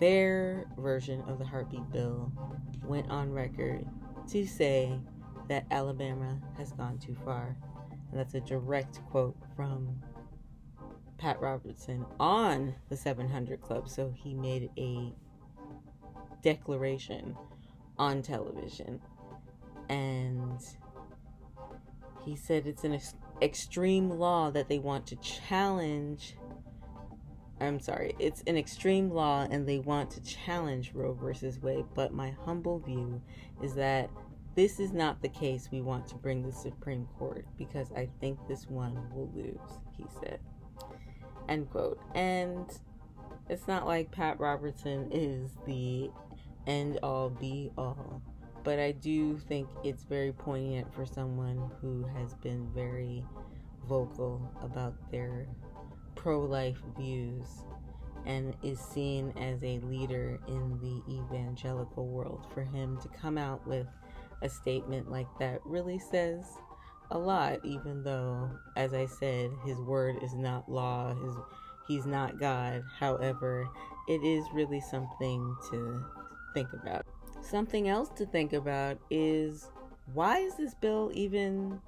their 0.01 0.65
version 0.79 1.21
of 1.29 1.39
the 1.39 1.45
heartbeat 1.45 1.93
bill 1.93 2.33
went 2.83 3.11
on 3.11 3.31
record 3.31 3.85
to 4.31 4.47
say 4.47 4.99
that 5.49 5.67
Alabama 5.71 6.41
has 6.57 6.73
gone 6.73 6.99
too 6.99 7.17
far 7.25 7.57
and 8.15 8.21
that's 8.21 8.35
a 8.35 8.41
direct 8.41 9.01
quote 9.11 9.37
from 9.57 10.01
Pat 11.19 11.41
Robertson 11.41 12.07
on 12.21 12.75
the 12.89 12.97
700 12.97 13.61
Club. 13.61 13.89
So 13.89 14.13
he 14.15 14.35
made 14.35 14.71
a 14.79 15.13
declaration 16.43 17.37
on 17.99 18.23
television. 18.23 19.01
And 19.89 20.61
he 22.25 22.37
said 22.37 22.69
it's 22.69 22.85
an 22.85 22.95
ex- 22.95 23.15
extreme 23.43 24.11
law 24.11 24.51
that 24.51 24.69
they 24.69 24.79
want 24.79 25.09
to 25.09 25.17
challenge. 25.17 26.37
I'm 27.61 27.81
sorry, 27.81 28.15
it's 28.21 28.43
an 28.47 28.57
extreme 28.57 29.11
law 29.11 29.47
and 29.51 29.69
they 29.69 29.81
want 29.81 30.11
to 30.13 30.21
challenge 30.23 30.93
Roe 30.95 31.15
versus 31.15 31.61
Wade. 31.61 31.87
But 31.95 32.13
my 32.13 32.31
humble 32.45 32.79
view 32.79 33.21
is 33.61 33.75
that 33.75 34.09
this 34.55 34.79
is 34.79 34.93
not 34.93 35.21
the 35.21 35.29
case 35.29 35.69
we 35.73 35.81
want 35.81 36.07
to 36.09 36.15
bring 36.15 36.43
the 36.43 36.53
Supreme 36.53 37.07
Court 37.19 37.45
because 37.59 37.91
I 37.93 38.09
think 38.21 38.39
this 38.49 38.69
one 38.69 38.95
will 39.13 39.31
lose, 39.35 39.81
he 39.97 40.05
said. 40.21 40.39
End 41.49 41.71
quote. 41.71 42.01
And 42.15 42.67
it's 43.49 43.67
not 43.67 43.87
like 43.87 44.11
Pat 44.11 44.39
Robertson 44.39 45.09
is 45.11 45.51
the 45.67 46.11
end 46.67 46.99
all 47.03 47.31
be 47.31 47.71
all, 47.77 48.23
but 48.63 48.79
I 48.79 48.93
do 48.93 49.37
think 49.37 49.69
it's 49.83 50.05
very 50.05 50.33
poignant 50.33 50.95
for 50.95 51.05
someone 51.05 51.71
who 51.81 52.07
has 52.17 52.35
been 52.35 52.69
very 52.75 53.25
vocal 53.89 54.51
about 54.63 54.95
their 55.11 55.47
pro 56.15 56.41
life 56.41 56.81
views 56.97 57.45
and 58.25 58.55
is 58.63 58.79
seen 58.79 59.35
as 59.37 59.63
a 59.63 59.81
leader 59.81 60.41
in 60.49 60.79
the 60.81 61.13
evangelical 61.13 62.07
world. 62.07 62.47
For 62.55 62.63
him 62.63 62.99
to 63.03 63.09
come 63.09 63.37
out 63.37 63.67
with 63.67 63.87
a 64.43 64.49
statement 64.49 65.11
like 65.11 65.29
that 65.39 65.61
really 65.65 65.99
says 65.99 66.45
a 67.11 67.19
lot, 67.19 67.61
even 67.65 68.03
though, 68.03 68.51
as 68.77 68.95
I 68.95 69.07
said, 69.07 69.51
his 69.65 69.79
word 69.79 70.17
is 70.23 70.35
not 70.35 70.71
law, 70.71 71.15
his 71.15 71.35
he's 71.87 72.07
not 72.07 72.39
God. 72.39 72.83
However, 72.99 73.69
it 74.09 74.23
is 74.23 74.45
really 74.53 74.81
something 74.81 75.57
to 75.71 76.05
think 76.55 76.73
about. 76.73 77.07
Something 77.43 77.89
else 77.89 78.09
to 78.17 78.27
think 78.27 78.53
about 78.53 78.99
is 79.11 79.69
why 80.13 80.39
is 80.39 80.57
this 80.57 80.75
bill 80.75 81.11
even 81.15 81.81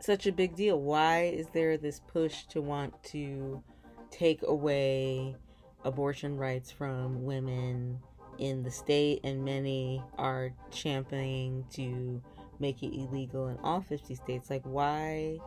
such 0.00 0.26
a 0.26 0.32
big 0.32 0.54
deal? 0.54 0.80
Why 0.80 1.24
is 1.24 1.48
there 1.48 1.76
this 1.76 2.00
push 2.00 2.44
to 2.46 2.60
want 2.60 3.02
to 3.04 3.62
take 4.10 4.42
away 4.42 5.36
abortion 5.84 6.36
rights 6.36 6.70
from 6.70 7.24
women 7.24 7.98
in 8.38 8.62
the 8.62 8.70
state? 8.70 9.20
And 9.24 9.44
many 9.44 10.02
are 10.18 10.52
championing 10.70 11.64
to 11.72 12.22
make 12.58 12.82
it 12.82 12.94
illegal 12.94 13.48
in 13.48 13.58
all 13.58 13.80
50 13.80 14.14
states. 14.14 14.50
Like, 14.50 14.62
why 14.64 15.38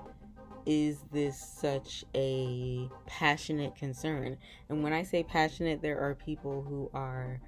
is 0.65 0.99
this 1.11 1.39
such 1.39 2.03
a 2.15 2.89
passionate 3.05 3.75
concern? 3.75 4.37
And 4.69 4.83
when 4.83 4.93
I 4.93 5.03
say 5.03 5.23
passionate, 5.23 5.81
there 5.81 5.99
are 5.99 6.15
people 6.15 6.61
who 6.61 6.89
are 6.93 7.39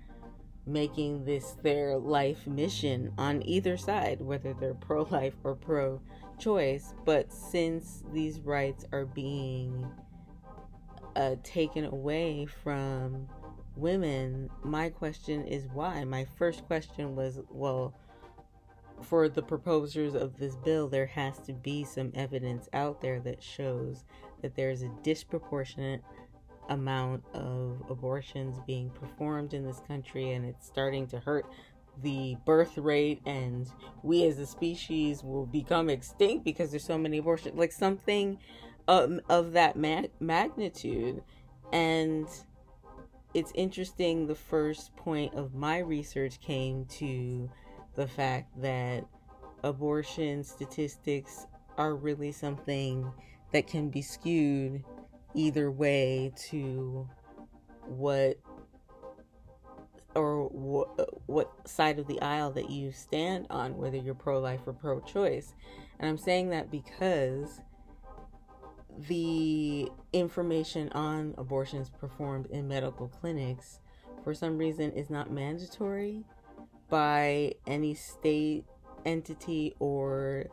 making 0.66 1.26
this 1.26 1.58
their 1.64 1.98
life 1.98 2.46
mission 2.48 3.12
on 3.18 3.46
either 3.48 3.78
side, 3.78 4.22
whether 4.22 4.54
they're 4.54 4.74
pro 4.74 5.04
life 5.04 5.36
or 5.44 5.56
pro 5.56 6.02
choice. 6.40 6.94
But 7.06 7.32
since 7.32 8.04
these 8.14 8.40
rights 8.40 8.86
are 8.92 9.06
being 9.06 9.86
uh, 11.16 11.36
taken 11.44 11.86
away 11.86 12.48
from 12.64 13.28
women, 13.76 14.50
my 14.64 14.90
question 14.90 15.46
is 15.46 15.68
why? 15.74 16.04
My 16.04 16.26
first 16.38 16.66
question 16.66 17.16
was, 17.16 17.40
well, 17.50 17.94
for 19.02 19.28
the 19.30 19.42
proposers 19.42 20.14
of 20.14 20.38
this 20.38 20.56
bill, 20.58 20.88
there 20.88 21.08
has 21.08 21.40
to 21.40 21.54
be 21.54 21.84
some 21.84 22.12
evidence 22.16 22.70
out 22.74 23.02
there 23.02 23.20
that 23.22 23.42
shows 23.42 24.04
that 24.42 24.56
there's 24.56 24.82
a 24.82 24.92
disproportionate 25.04 26.04
amount 26.70 27.24
of 27.34 27.84
abortions 27.90 28.58
being 28.66 28.90
performed 28.92 29.54
in 29.54 29.66
this 29.66 29.82
country 29.88 30.32
and 30.32 30.46
it's 30.46 30.66
starting 30.66 31.06
to 31.08 31.20
hurt 31.20 31.46
the 32.02 32.38
birth 32.46 32.78
rate 32.78 33.22
and 33.26 33.70
we 34.04 34.26
as 34.26 34.40
a 34.40 34.46
species 34.46 35.24
will 35.24 35.46
become 35.46 35.90
extinct 35.90 36.46
because 36.46 36.72
there's 36.72 36.86
so 36.86 36.98
many 36.98 37.18
abortions 37.18 37.58
like 37.58 37.72
something 37.72 38.38
um, 38.88 39.20
of 39.28 39.52
that 39.52 39.76
ma- 39.76 40.04
magnitude 40.20 41.22
and 41.74 42.28
it's 43.34 43.52
interesting 43.56 44.28
the 44.28 44.36
first 44.36 44.96
point 44.96 45.34
of 45.36 45.54
my 45.54 45.80
research 45.80 46.40
came 46.40 46.86
to 46.86 47.50
the 47.96 48.08
fact 48.08 48.62
that 48.62 49.06
abortion 49.64 50.44
statistics 50.44 51.48
are 51.78 51.96
really 51.96 52.32
something 52.32 53.12
that 53.52 53.68
can 53.68 53.90
be 53.90 54.02
skewed 54.02 54.84
either 55.34 55.72
way 55.72 56.32
to 56.36 57.08
what 57.88 58.38
or 60.14 60.50
wh- 60.50 61.30
what 61.30 61.52
side 61.68 62.00
of 62.00 62.08
the 62.08 62.22
aisle 62.22 62.52
that 62.52 62.70
you 62.70 62.92
stand 62.92 63.48
on, 63.50 63.78
whether 63.78 63.98
you're 63.98 64.14
pro 64.14 64.40
life 64.40 64.62
or 64.66 64.74
pro 64.74 65.00
choice. 65.00 65.54
And 66.00 66.10
I'm 66.10 66.18
saying 66.18 66.50
that 66.50 66.70
because 66.70 67.62
the 69.08 69.90
information 70.14 70.90
on 70.90 71.34
abortions 71.38 71.90
performed 71.90 72.48
in 72.48 72.68
medical 72.68 73.08
clinics, 73.08 73.80
for 74.24 74.34
some 74.34 74.58
reason, 74.58 74.92
is 74.92 75.10
not 75.10 75.32
mandatory 75.32 76.24
by 76.90 77.54
any 77.66 77.94
state 77.94 78.66
entity 79.06 79.74
or 79.80 80.46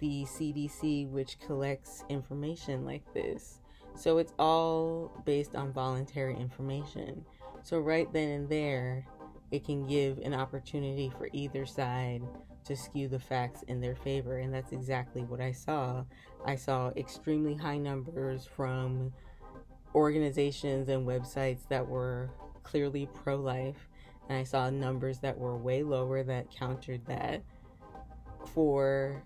the 0.00 0.24
CDC, 0.24 1.08
which 1.10 1.40
collects 1.40 2.04
information 2.08 2.84
like 2.84 3.02
this. 3.14 3.60
So 3.96 4.18
it's 4.18 4.32
all 4.38 5.10
based 5.24 5.56
on 5.56 5.72
voluntary 5.72 6.36
information. 6.36 7.24
So, 7.64 7.80
right 7.80 8.10
then 8.12 8.28
and 8.28 8.48
there, 8.48 9.06
it 9.50 9.64
can 9.64 9.86
give 9.86 10.18
an 10.18 10.34
opportunity 10.34 11.10
for 11.18 11.28
either 11.32 11.66
side 11.66 12.22
to 12.64 12.76
skew 12.76 13.08
the 13.08 13.18
facts 13.18 13.62
in 13.64 13.80
their 13.80 13.94
favor. 13.94 14.38
And 14.38 14.52
that's 14.52 14.72
exactly 14.72 15.22
what 15.22 15.40
I 15.40 15.52
saw. 15.52 16.04
I 16.44 16.56
saw 16.56 16.90
extremely 16.96 17.54
high 17.54 17.78
numbers 17.78 18.46
from 18.46 19.12
organizations 19.94 20.88
and 20.88 21.06
websites 21.06 21.66
that 21.68 21.86
were 21.86 22.30
clearly 22.62 23.08
pro 23.14 23.36
life. 23.36 23.88
And 24.28 24.38
I 24.38 24.44
saw 24.44 24.68
numbers 24.70 25.20
that 25.20 25.38
were 25.38 25.56
way 25.56 25.82
lower 25.82 26.22
that 26.22 26.50
countered 26.50 27.04
that 27.06 27.42
for 28.54 29.22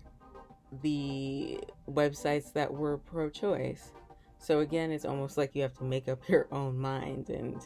the 0.81 1.59
websites 1.89 2.53
that 2.53 2.73
were 2.73 2.97
pro 2.97 3.29
choice. 3.29 3.91
So 4.39 4.59
again, 4.59 4.91
it's 4.91 5.05
almost 5.05 5.37
like 5.37 5.55
you 5.55 5.61
have 5.61 5.77
to 5.77 5.83
make 5.83 6.07
up 6.07 6.19
your 6.29 6.47
own 6.51 6.77
mind 6.77 7.29
and 7.29 7.61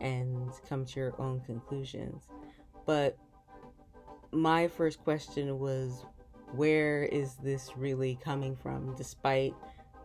and 0.00 0.50
come 0.68 0.84
to 0.84 1.00
your 1.00 1.20
own 1.20 1.40
conclusions. 1.40 2.24
But 2.84 3.16
my 4.36 4.68
first 4.68 5.02
question 5.02 5.58
was 5.58 6.04
where 6.52 7.04
is 7.04 7.34
this 7.36 7.70
really 7.76 8.18
coming 8.22 8.54
from, 8.54 8.94
despite 8.96 9.54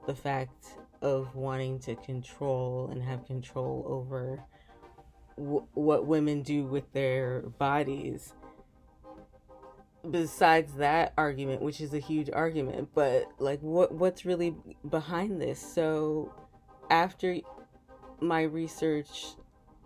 the 0.07 0.15
fact 0.15 0.77
of 1.01 1.35
wanting 1.35 1.79
to 1.79 1.95
control 1.97 2.89
and 2.91 3.01
have 3.03 3.25
control 3.25 3.83
over 3.87 4.43
w- 5.37 5.65
what 5.73 6.05
women 6.05 6.41
do 6.41 6.65
with 6.65 6.91
their 6.93 7.41
bodies? 7.59 8.33
Besides 10.09 10.73
that 10.75 11.13
argument, 11.17 11.61
which 11.61 11.79
is 11.79 11.93
a 11.93 11.99
huge 11.99 12.29
argument, 12.31 12.89
but 12.95 13.27
like 13.37 13.59
what 13.59 13.93
what's 13.93 14.25
really 14.25 14.55
behind 14.89 15.39
this? 15.39 15.59
So 15.59 16.33
after 16.89 17.37
my 18.19 18.43
research 18.43 19.35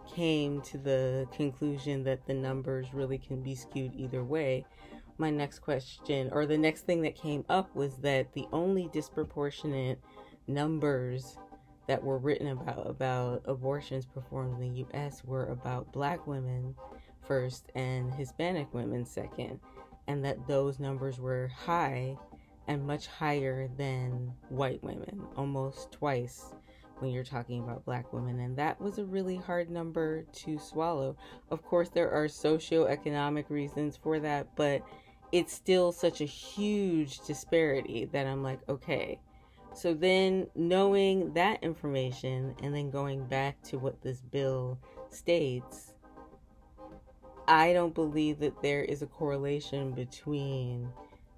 came 0.08 0.62
to 0.62 0.78
the 0.78 1.28
conclusion 1.36 2.04
that 2.04 2.26
the 2.26 2.34
numbers 2.34 2.94
really 2.94 3.18
can 3.18 3.42
be 3.42 3.56
skewed 3.56 3.94
either 3.96 4.24
way, 4.24 4.66
my 5.18 5.30
next 5.30 5.60
question 5.60 6.30
or 6.32 6.46
the 6.46 6.58
next 6.58 6.86
thing 6.86 7.02
that 7.02 7.16
came 7.16 7.46
up 7.50 7.74
was 7.76 7.96
that 7.98 8.34
the 8.34 8.46
only 8.52 8.90
disproportionate 8.92 10.00
numbers 10.48 11.38
that 11.88 12.04
were 12.04 12.18
written 12.18 12.48
about 12.48 12.88
about 12.88 13.42
abortions 13.46 14.06
performed 14.06 14.62
in 14.62 14.74
the 14.74 14.86
US 14.86 15.24
were 15.24 15.46
about 15.48 15.92
black 15.94 16.26
women 16.28 16.76
first 17.26 17.72
and 17.76 18.14
Hispanic 18.14 18.74
women 18.74 19.06
second 19.06 19.60
and 20.08 20.24
that 20.26 20.48
those 20.48 20.80
numbers 20.80 21.20
were 21.20 21.50
high 21.56 22.18
and 22.68 22.86
much 22.86 23.08
higher 23.08 23.70
than 23.78 24.34
white 24.50 24.84
women 24.84 25.22
almost 25.36 25.92
twice 25.92 26.54
when 27.00 27.12
you're 27.12 27.24
talking 27.24 27.62
about 27.62 27.86
black 27.86 28.12
women 28.14 28.40
and 28.40 28.58
that 28.58 28.80
was 28.80 28.98
a 28.98 29.06
really 29.06 29.36
hard 29.36 29.70
number 29.70 30.24
to 30.32 30.58
swallow 30.58 31.16
of 31.52 31.62
course 31.64 31.90
there 31.90 32.10
are 32.10 32.28
socioeconomic 32.28 33.50
reasons 33.50 33.98
for 33.98 34.20
that 34.20 34.48
but 34.56 34.82
it's 35.32 35.54
still 35.54 35.92
such 35.92 36.22
a 36.22 36.26
huge 36.26 37.20
disparity 37.22 38.06
that 38.12 38.26
I'm 38.26 38.44
like, 38.44 38.60
okay. 38.70 39.20
So 39.74 39.94
then 39.94 40.48
knowing 40.56 41.34
that 41.34 41.62
information 41.62 42.56
and 42.64 42.74
then 42.74 42.90
going 42.90 43.26
back 43.26 43.62
to 43.64 43.78
what 43.78 44.02
this 44.02 44.22
bill 44.22 44.80
states, 45.10 45.94
I 47.48 47.74
don't 47.74 47.94
believe 47.94 48.40
that 48.40 48.62
there 48.62 48.84
is 48.84 49.02
a 49.02 49.08
correlation 49.08 49.92
between 49.92 50.90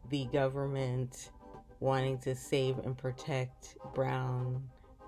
the 0.09 0.25
government 0.25 1.31
wanting 1.79 2.19
to 2.19 2.35
save 2.35 2.77
and 2.79 2.95
protect 2.95 3.77
brown 3.95 4.63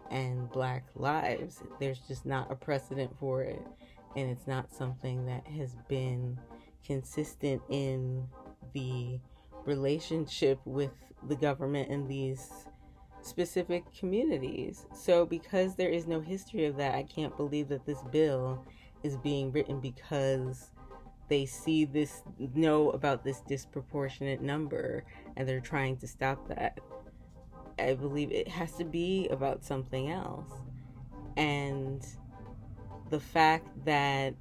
and 0.10 0.50
black 0.52 0.86
lives. 0.96 1.64
There's 1.80 2.00
just 2.00 2.26
not 2.26 2.52
a 2.52 2.56
precedent 2.56 3.18
for 3.20 3.44
it. 3.44 3.62
And 4.16 4.30
it's 4.30 4.48
not 4.48 4.74
something 4.74 5.26
that 5.28 5.48
has 5.48 5.76
been 5.88 6.40
consistent 6.86 7.62
in 7.70 8.28
the 8.74 9.20
relationship 9.66 10.60
with 10.66 10.92
the 11.28 11.36
government 11.36 11.90
in 11.90 12.08
these 12.08 12.50
specific 13.22 13.84
communities. 13.98 14.86
So, 14.96 15.26
because 15.26 15.76
there 15.76 15.90
is 15.90 16.08
no 16.08 16.20
history 16.20 16.66
of 16.66 16.78
that, 16.78 16.96
I 16.96 17.04
can't 17.04 17.36
believe 17.38 17.68
that 17.70 17.86
this 17.86 18.02
bill 18.12 18.66
is 19.04 19.18
being 19.18 19.52
written 19.52 19.80
because 19.80 20.72
they 21.28 21.46
see 21.46 21.86
this, 21.86 22.24
know 22.56 22.90
about 22.92 23.24
this 23.24 23.42
disproportionate 23.42 24.42
number, 24.42 25.04
and 25.38 25.48
they're 25.48 25.60
trying 25.60 25.98
to 25.98 26.08
stop 26.08 26.48
that. 26.48 26.80
I 27.80 27.96
believe 27.96 28.32
it 28.32 28.48
has 28.48 28.74
to 28.74 28.84
be 28.84 29.28
about 29.30 29.64
something 29.64 30.10
else. 30.10 30.52
And 31.38 32.06
the 33.10 33.20
fact 33.20 33.68
that 33.86 34.34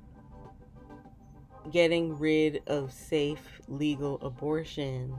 getting 1.70 2.16
rid 2.16 2.62
of 2.66 2.92
safe 2.92 3.60
legal 3.68 4.18
abortion 4.22 5.14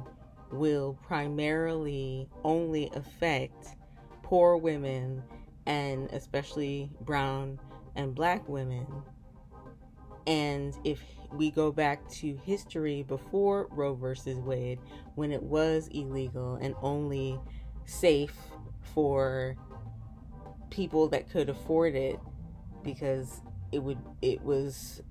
will 0.52 0.98
primarily 1.06 2.28
only 2.44 2.90
affect 2.94 3.68
poor 4.24 4.58
women 4.58 5.24
and 5.66 6.10
especially 6.12 6.92
brown 7.02 7.60
and 7.96 8.16
black 8.16 8.48
women. 8.48 8.88
And 10.26 10.76
if 10.84 11.00
we 11.32 11.52
go 11.52 11.72
back 11.72 12.08
to 12.10 12.36
history 12.38 13.04
before 13.04 13.68
Roe 13.72 13.94
versus 13.94 14.38
Wade, 14.40 14.80
when 15.16 15.32
it 15.32 15.44
was 15.44 15.88
illegal 15.90 16.56
and 16.56 16.76
only 16.82 17.40
safe 17.90 18.36
for 18.94 19.56
people 20.70 21.08
that 21.10 21.30
could 21.30 21.50
afford 21.50 21.96
it 21.96 22.20
because 22.84 23.42
it 23.72 23.80
would 23.80 23.98
it 24.22 24.42
was 24.42 25.02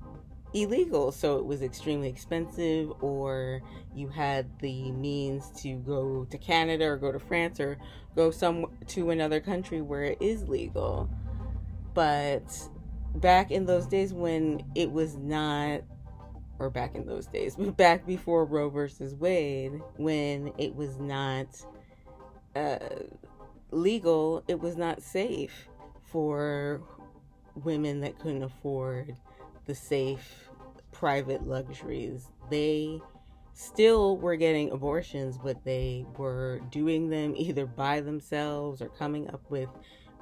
illegal. 0.55 1.13
So 1.13 1.39
it 1.39 1.45
was 1.45 1.63
extremely 1.63 2.09
expensive 2.09 2.93
or 3.03 3.61
you 3.95 4.09
had 4.09 4.47
the 4.61 4.91
means 4.93 5.51
to 5.63 5.75
go 5.75 6.27
to 6.31 6.39
Canada 6.39 6.87
or 6.87 6.97
go 6.97 7.13
to 7.13 7.19
France 7.19 7.61
or 7.61 7.79
go 8.17 8.31
some 8.31 8.67
to 8.89 9.11
another 9.11 9.41
country 9.41 9.81
where 9.81 10.05
it 10.05 10.19
is 10.21 10.49
legal. 10.49 11.11
But 11.95 12.69
back 13.15 13.51
in 13.51 13.67
those 13.67 13.87
days 13.87 14.13
when 14.13 14.63
it 14.75 14.91
was 14.91 15.17
not 15.17 15.83
or 16.59 16.71
back 16.71 16.95
in 16.95 17.07
those 17.07 17.27
days 17.27 17.57
but 17.59 17.77
back 17.77 18.07
before 18.07 18.45
Roe 18.45 18.69
versus 18.69 19.15
Wade 19.15 19.81
when 19.97 20.53
it 20.59 20.75
was 20.75 20.99
not 20.99 21.47
uh, 22.57 22.79
legal 23.71 24.43
it 24.49 24.59
was 24.59 24.77
not 24.77 25.03
safe 25.03 25.69
for 26.05 26.81
women 27.55 28.01
that 28.01 28.19
couldn't 28.19 28.43
afford 28.43 29.15
the 29.67 29.75
safe 29.75 30.49
private 30.93 31.47
luxuries. 31.47 32.31
They 32.51 33.01
still 33.53 34.17
were 34.17 34.37
getting 34.37 34.71
abortions, 34.71 35.37
but 35.37 35.63
they 35.65 36.07
were 36.17 36.61
doing 36.71 37.11
them 37.11 37.35
either 37.37 37.67
by 37.67 38.01
themselves 38.01 38.81
or 38.81 38.89
coming 38.89 39.29
up 39.31 39.43
with 39.51 39.69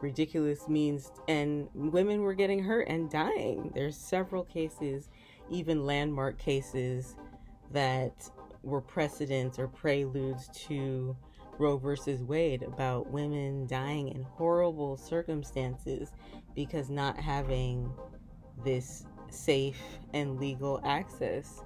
ridiculous 0.01 0.69
means, 0.69 1.11
and 1.29 1.69
women 1.75 2.23
were 2.23 2.35
getting 2.35 2.63
hurt 2.63 2.89
and 2.89 3.11
dying. 3.11 3.71
There's 3.75 3.97
several 3.97 4.45
cases, 4.45 5.09
even 5.51 5.87
landmark 5.87 6.39
cases, 6.39 7.17
that 7.73 8.31
were 8.63 8.81
precedents 8.81 9.59
or 9.59 9.69
preludes 9.69 10.49
to 10.67 11.17
Roe 11.59 11.79
versus 11.79 12.23
Wade 12.23 12.63
about 12.63 13.11
women 13.11 13.67
dying 13.67 14.09
in 14.09 14.23
horrible 14.23 14.97
circumstances 14.97 16.13
because 16.55 16.91
not 16.91 17.19
having 17.19 17.93
this 18.65 19.05
safe 19.31 19.81
and 20.13 20.39
legal 20.39 20.81
access. 20.85 21.63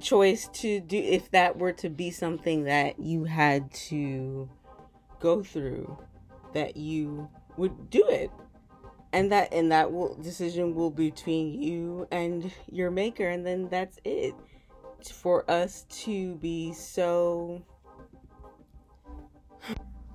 Choice 0.00 0.48
to 0.54 0.80
do 0.80 0.96
if 0.96 1.30
that 1.30 1.58
were 1.58 1.72
to 1.72 1.88
be 1.88 2.10
something 2.10 2.64
that 2.64 2.98
you 2.98 3.24
had 3.24 3.72
to 3.72 4.48
go 5.20 5.42
through 5.42 5.96
that 6.52 6.76
you 6.76 7.28
would 7.56 7.90
do 7.90 8.04
it. 8.08 8.30
And 9.14 9.30
that 9.30 9.52
and 9.52 9.70
that 9.72 9.92
will 9.92 10.14
decision 10.16 10.74
will 10.74 10.90
be 10.90 11.10
between 11.10 11.62
you 11.62 12.08
and 12.10 12.50
your 12.70 12.90
maker 12.90 13.28
and 13.28 13.46
then 13.46 13.68
that's 13.68 13.98
it. 14.04 14.34
For 15.12 15.50
us 15.50 15.84
to 16.04 16.36
be 16.36 16.72
so 16.72 17.62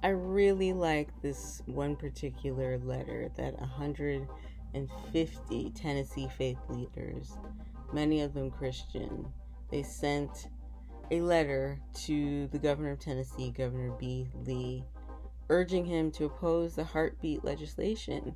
I 0.04 0.10
really 0.10 0.74
like 0.74 1.10
this 1.22 1.62
one 1.66 1.96
particular 1.96 2.78
letter 2.78 3.32
that 3.36 3.56
a 3.60 3.66
hundred 3.66 4.28
and 4.74 4.90
50 5.12 5.72
Tennessee 5.72 6.30
faith 6.38 6.60
leaders, 6.70 7.38
many 7.92 8.22
of 8.22 8.34
them 8.34 8.52
Christian. 8.52 9.26
They 9.72 9.82
sent 9.84 10.50
a 11.10 11.22
letter 11.22 11.80
to 12.06 12.48
the 12.48 12.60
governor 12.60 12.92
of 12.92 13.00
Tennessee, 13.00 13.52
Governor 13.52 13.92
B. 14.00 14.28
Lee, 14.46 14.84
urging 15.50 15.86
him 15.86 16.12
to 16.12 16.26
oppose 16.26 16.76
the 16.76 16.84
heartbeat 16.84 17.44
legislation. 17.44 18.36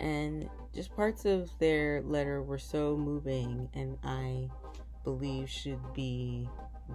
And 0.00 0.48
just 0.74 0.94
parts 0.96 1.24
of 1.26 1.50
their 1.58 2.02
letter 2.02 2.42
were 2.42 2.58
so 2.58 2.96
moving, 2.96 3.68
and 3.74 3.98
I 4.02 4.48
believe 5.04 5.50
should 5.50 5.80
be 5.92 6.48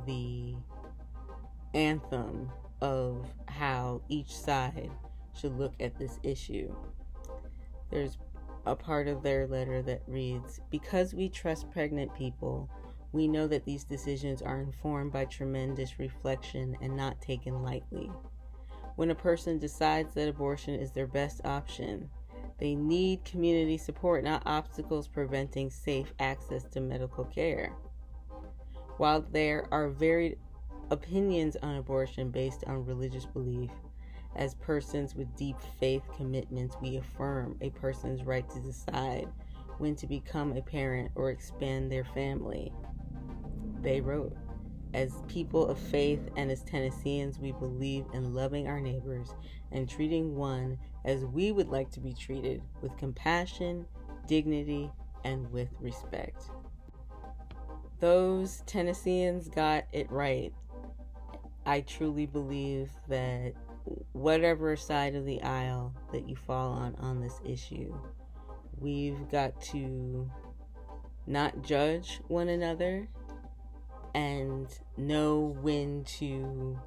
the 0.05 0.55
anthem 1.73 2.49
of 2.81 3.25
how 3.47 4.01
each 4.09 4.35
side 4.35 4.91
should 5.33 5.57
look 5.57 5.73
at 5.79 5.97
this 5.97 6.19
issue. 6.23 6.73
There's 7.89 8.17
a 8.65 8.75
part 8.75 9.07
of 9.07 9.23
their 9.23 9.47
letter 9.47 9.81
that 9.83 10.01
reads 10.07 10.59
Because 10.69 11.13
we 11.13 11.29
trust 11.29 11.71
pregnant 11.71 12.13
people, 12.15 12.69
we 13.13 13.27
know 13.27 13.47
that 13.47 13.65
these 13.65 13.83
decisions 13.83 14.41
are 14.41 14.59
informed 14.59 15.13
by 15.13 15.25
tremendous 15.25 15.99
reflection 15.99 16.77
and 16.81 16.95
not 16.95 17.21
taken 17.21 17.63
lightly. 17.63 18.11
When 18.95 19.11
a 19.11 19.15
person 19.15 19.59
decides 19.59 20.13
that 20.15 20.27
abortion 20.27 20.75
is 20.75 20.91
their 20.91 21.07
best 21.07 21.45
option, 21.45 22.09
they 22.59 22.75
need 22.75 23.23
community 23.23 23.77
support, 23.77 24.23
not 24.23 24.41
obstacles 24.45 25.07
preventing 25.07 25.69
safe 25.69 26.13
access 26.19 26.63
to 26.71 26.81
medical 26.81 27.23
care. 27.25 27.73
While 28.97 29.21
there 29.21 29.67
are 29.71 29.89
varied 29.89 30.39
opinions 30.89 31.57
on 31.61 31.75
abortion 31.75 32.29
based 32.29 32.63
on 32.65 32.85
religious 32.85 33.25
belief, 33.25 33.71
as 34.35 34.55
persons 34.55 35.15
with 35.15 35.35
deep 35.35 35.55
faith 35.79 36.03
commitments, 36.15 36.75
we 36.81 36.97
affirm 36.97 37.57
a 37.61 37.69
person's 37.71 38.23
right 38.23 38.47
to 38.49 38.59
decide 38.59 39.27
when 39.79 39.95
to 39.95 40.07
become 40.07 40.55
a 40.55 40.61
parent 40.61 41.11
or 41.15 41.29
expand 41.29 41.91
their 41.91 42.03
family. 42.03 42.71
They 43.81 44.01
wrote, 44.01 44.35
As 44.93 45.21
people 45.27 45.67
of 45.67 45.79
faith 45.79 46.29
and 46.35 46.51
as 46.51 46.63
Tennesseans, 46.63 47.39
we 47.39 47.51
believe 47.53 48.05
in 48.13 48.33
loving 48.33 48.67
our 48.67 48.79
neighbors 48.79 49.33
and 49.71 49.89
treating 49.89 50.35
one 50.35 50.77
as 51.05 51.25
we 51.25 51.51
would 51.51 51.69
like 51.69 51.91
to 51.91 51.99
be 51.99 52.13
treated 52.13 52.61
with 52.81 52.97
compassion, 52.97 53.85
dignity, 54.27 54.91
and 55.23 55.51
with 55.51 55.69
respect. 55.79 56.43
Those 57.99 58.61
Tennesseans 58.65 59.47
got 59.47 59.85
it 59.91 60.11
right. 60.11 60.53
I 61.67 61.81
truly 61.81 62.25
believe 62.25 62.89
that 63.09 63.51
whatever 64.13 64.77
side 64.77 65.15
of 65.15 65.25
the 65.25 65.41
aisle 65.41 65.93
that 66.13 66.29
you 66.29 66.37
fall 66.37 66.71
on 66.71 66.95
on 66.95 67.19
this 67.19 67.41
issue, 67.43 67.93
we've 68.79 69.29
got 69.29 69.59
to 69.73 70.31
not 71.27 71.61
judge 71.63 72.21
one 72.29 72.47
another 72.47 73.09
and 74.15 74.79
know 74.95 75.57
when 75.61 76.05
to 76.05 76.79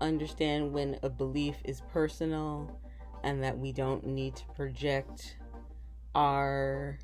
understand 0.00 0.72
when 0.72 0.98
a 1.02 1.10
belief 1.10 1.56
is 1.64 1.82
personal 1.92 2.80
and 3.22 3.44
that 3.44 3.58
we 3.58 3.70
don't 3.70 4.06
need 4.06 4.34
to 4.36 4.46
project 4.54 5.36
our 6.14 6.98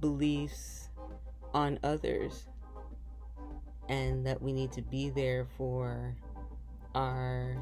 beliefs 0.00 0.88
on 1.54 1.78
others 1.84 2.48
and 3.88 4.26
that 4.26 4.42
we 4.42 4.52
need 4.52 4.72
to 4.72 4.82
be 4.82 5.08
there 5.10 5.46
for 5.56 6.16
our 6.94 7.56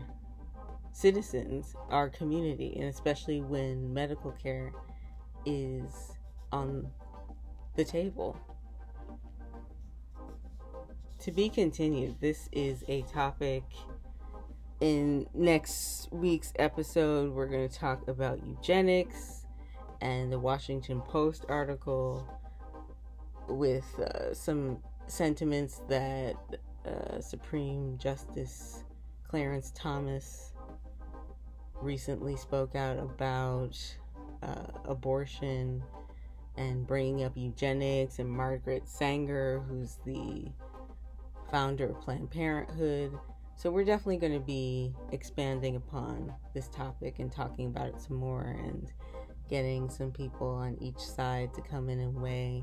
citizens, 0.93 1.75
our 1.91 2.09
community, 2.09 2.75
and 2.77 2.89
especially 2.89 3.41
when 3.41 3.93
medical 3.93 4.33
care 4.33 4.73
is 5.47 6.13
on 6.51 6.91
the 7.77 7.85
table. 7.85 8.37
To 11.21 11.31
be 11.31 11.49
continued, 11.49 12.17
this 12.21 12.49
is 12.53 12.85
a 12.89 13.03
topic 13.03 13.63
in 14.81 15.27
next 15.35 16.09
week's 16.11 16.53
episode. 16.59 17.33
We're 17.33 17.47
going 17.47 17.69
to 17.69 17.75
talk 17.75 18.09
about 18.09 18.45
eugenics 18.45 19.47
and 20.01 20.33
the 20.33 20.39
Washington 20.39 21.01
Post 21.01 21.45
article 21.49 22.27
with 23.49 23.87
uh, 24.01 24.35
some 24.35 24.79
sentiments 25.07 25.81
that 25.89 26.35
uh, 26.85 27.21
Supreme 27.21 27.97
Justice 27.99 28.83
Clarence 29.33 29.73
Thomas 29.75 30.53
recently 31.81 32.37
spoke 32.37 32.77
out 32.77 32.99
about 32.99 33.79
uh, 34.43 34.67
abortion 34.85 35.83
and 36.59 36.87
bringing 36.87 37.25
up 37.25 37.33
eugenics, 37.35 38.19
and 38.19 38.29
Margaret 38.29 38.87
Sanger, 38.87 39.65
who's 39.67 39.97
the 40.05 40.53
founder 41.51 41.87
of 41.87 42.01
Planned 42.03 42.31
Parenthood. 42.31 43.19
So, 43.57 43.71
we're 43.71 43.87
definitely 43.87 44.19
going 44.19 44.35
to 44.35 44.47
be 44.47 44.93
expanding 45.13 45.77
upon 45.77 46.35
this 46.53 46.69
topic 46.69 47.19
and 47.19 47.33
talking 47.33 47.69
about 47.69 47.87
it 47.89 48.03
some 48.03 48.19
more 48.19 48.55
and 48.63 48.93
getting 49.49 49.89
some 49.89 50.11
people 50.11 50.49
on 50.49 50.77
each 50.79 50.99
side 50.99 51.55
to 51.55 51.63
come 51.63 51.89
in 51.89 52.01
and 52.01 52.21
weigh 52.21 52.63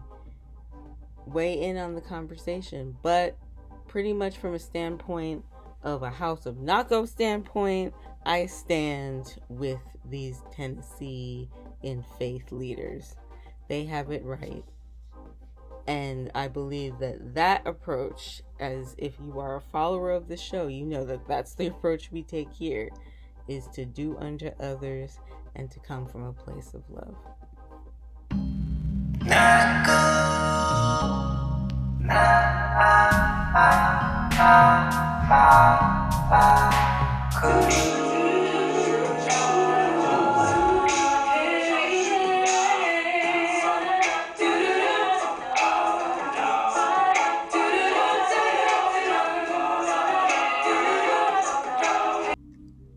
weigh 1.26 1.64
in 1.64 1.78
on 1.78 1.96
the 1.96 2.02
conversation, 2.02 2.96
but 3.02 3.40
pretty 3.88 4.14
much 4.14 4.38
from 4.38 4.54
a 4.54 4.60
standpoint 4.60 5.44
of 5.84 6.04
a 6.04 6.10
House 6.10 6.46
of 6.46 6.56
Nako 6.56 7.08
standpoint, 7.08 7.94
I 8.26 8.46
stand 8.48 9.38
with 9.50 9.80
these 10.06 10.42
Tennessee 10.52 11.50
in 11.82 12.04
faith 12.18 12.52
leaders. 12.52 13.16
They 13.68 13.86
have 13.86 14.12
it 14.12 14.24
right. 14.24 14.64
And 15.88 16.30
I 16.36 16.48
believe 16.48 17.00
that 17.00 17.34
that 17.34 17.66
approach, 17.66 18.44
as 18.60 18.96
if 18.98 19.14
you 19.20 19.40
are 19.40 19.56
a 19.56 19.62
follower 19.62 20.12
of 20.12 20.28
the 20.28 20.38
show, 20.38 20.68
you 20.68 20.86
know 20.86 21.06
that 21.06 21.28
that's 21.28 21.56
the 21.56 21.68
approach 21.74 22.12
we 22.12 22.24
take 22.24 22.52
here, 22.52 22.90
is 23.48 23.68
to 23.74 23.86
do 23.86 24.18
unto 24.20 24.52
others 24.60 25.20
and 25.56 25.72
to 25.72 25.80
come 25.80 26.06
from 26.06 26.24
a 26.24 26.34
place 26.34 26.74
of 26.74 26.84
love. 26.90 27.16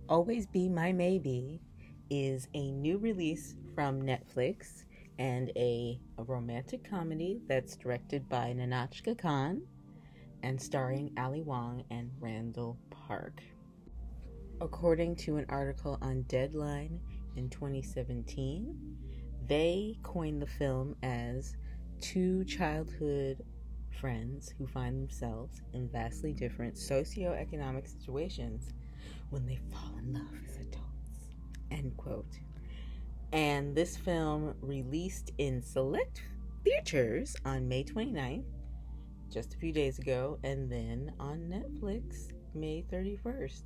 Always 0.08 0.46
Be 0.46 0.68
My 0.68 0.92
Maybe 0.92 1.60
is 2.08 2.46
a 2.54 2.70
new 2.70 2.98
release 2.98 3.56
from 3.74 4.00
Netflix 4.02 4.84
and 5.18 5.50
a, 5.56 5.98
a 6.18 6.22
romantic 6.22 6.88
comedy 6.88 7.40
that's 7.48 7.74
directed 7.74 8.28
by 8.28 8.54
Nahnatchka 8.56 9.18
Khan 9.18 9.62
and 10.42 10.60
starring 10.60 11.12
Ali 11.18 11.42
Wong 11.42 11.84
and 11.90 12.10
Randall 12.20 12.78
Park. 12.90 13.42
According 14.60 15.16
to 15.16 15.36
an 15.36 15.46
article 15.48 15.98
on 16.02 16.22
Deadline 16.22 17.00
in 17.36 17.48
2017, 17.50 18.76
they 19.48 19.98
coined 20.02 20.40
the 20.40 20.46
film 20.46 20.94
as 21.02 21.56
two 22.00 22.44
childhood 22.44 23.44
friends 24.00 24.54
who 24.58 24.66
find 24.66 25.00
themselves 25.00 25.62
in 25.72 25.88
vastly 25.88 26.32
different 26.32 26.74
socioeconomic 26.74 27.88
situations 27.88 28.70
when 29.30 29.46
they 29.46 29.58
fall 29.70 29.98
in 29.98 30.12
love 30.12 30.34
as 30.48 30.56
adults. 30.56 31.34
End 31.70 31.96
quote. 31.96 32.38
And 33.32 33.74
this 33.74 33.96
film 33.96 34.54
released 34.60 35.32
in 35.38 35.62
select 35.62 36.22
theaters 36.64 37.34
on 37.44 37.68
May 37.68 37.84
29th, 37.84 38.44
just 39.32 39.54
a 39.54 39.56
few 39.56 39.72
days 39.72 39.98
ago, 39.98 40.38
and 40.44 40.70
then 40.70 41.12
on 41.18 41.38
Netflix 41.48 42.32
May 42.54 42.84
31st. 42.92 43.62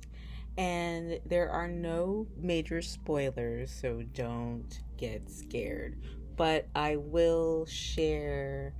And 0.57 1.19
there 1.25 1.49
are 1.49 1.67
no 1.67 2.27
major 2.35 2.81
spoilers, 2.81 3.71
so 3.71 4.01
don't 4.13 4.81
get 4.97 5.29
scared. 5.29 6.01
But 6.35 6.67
I 6.75 6.95
will 6.95 7.65
share 7.65 8.73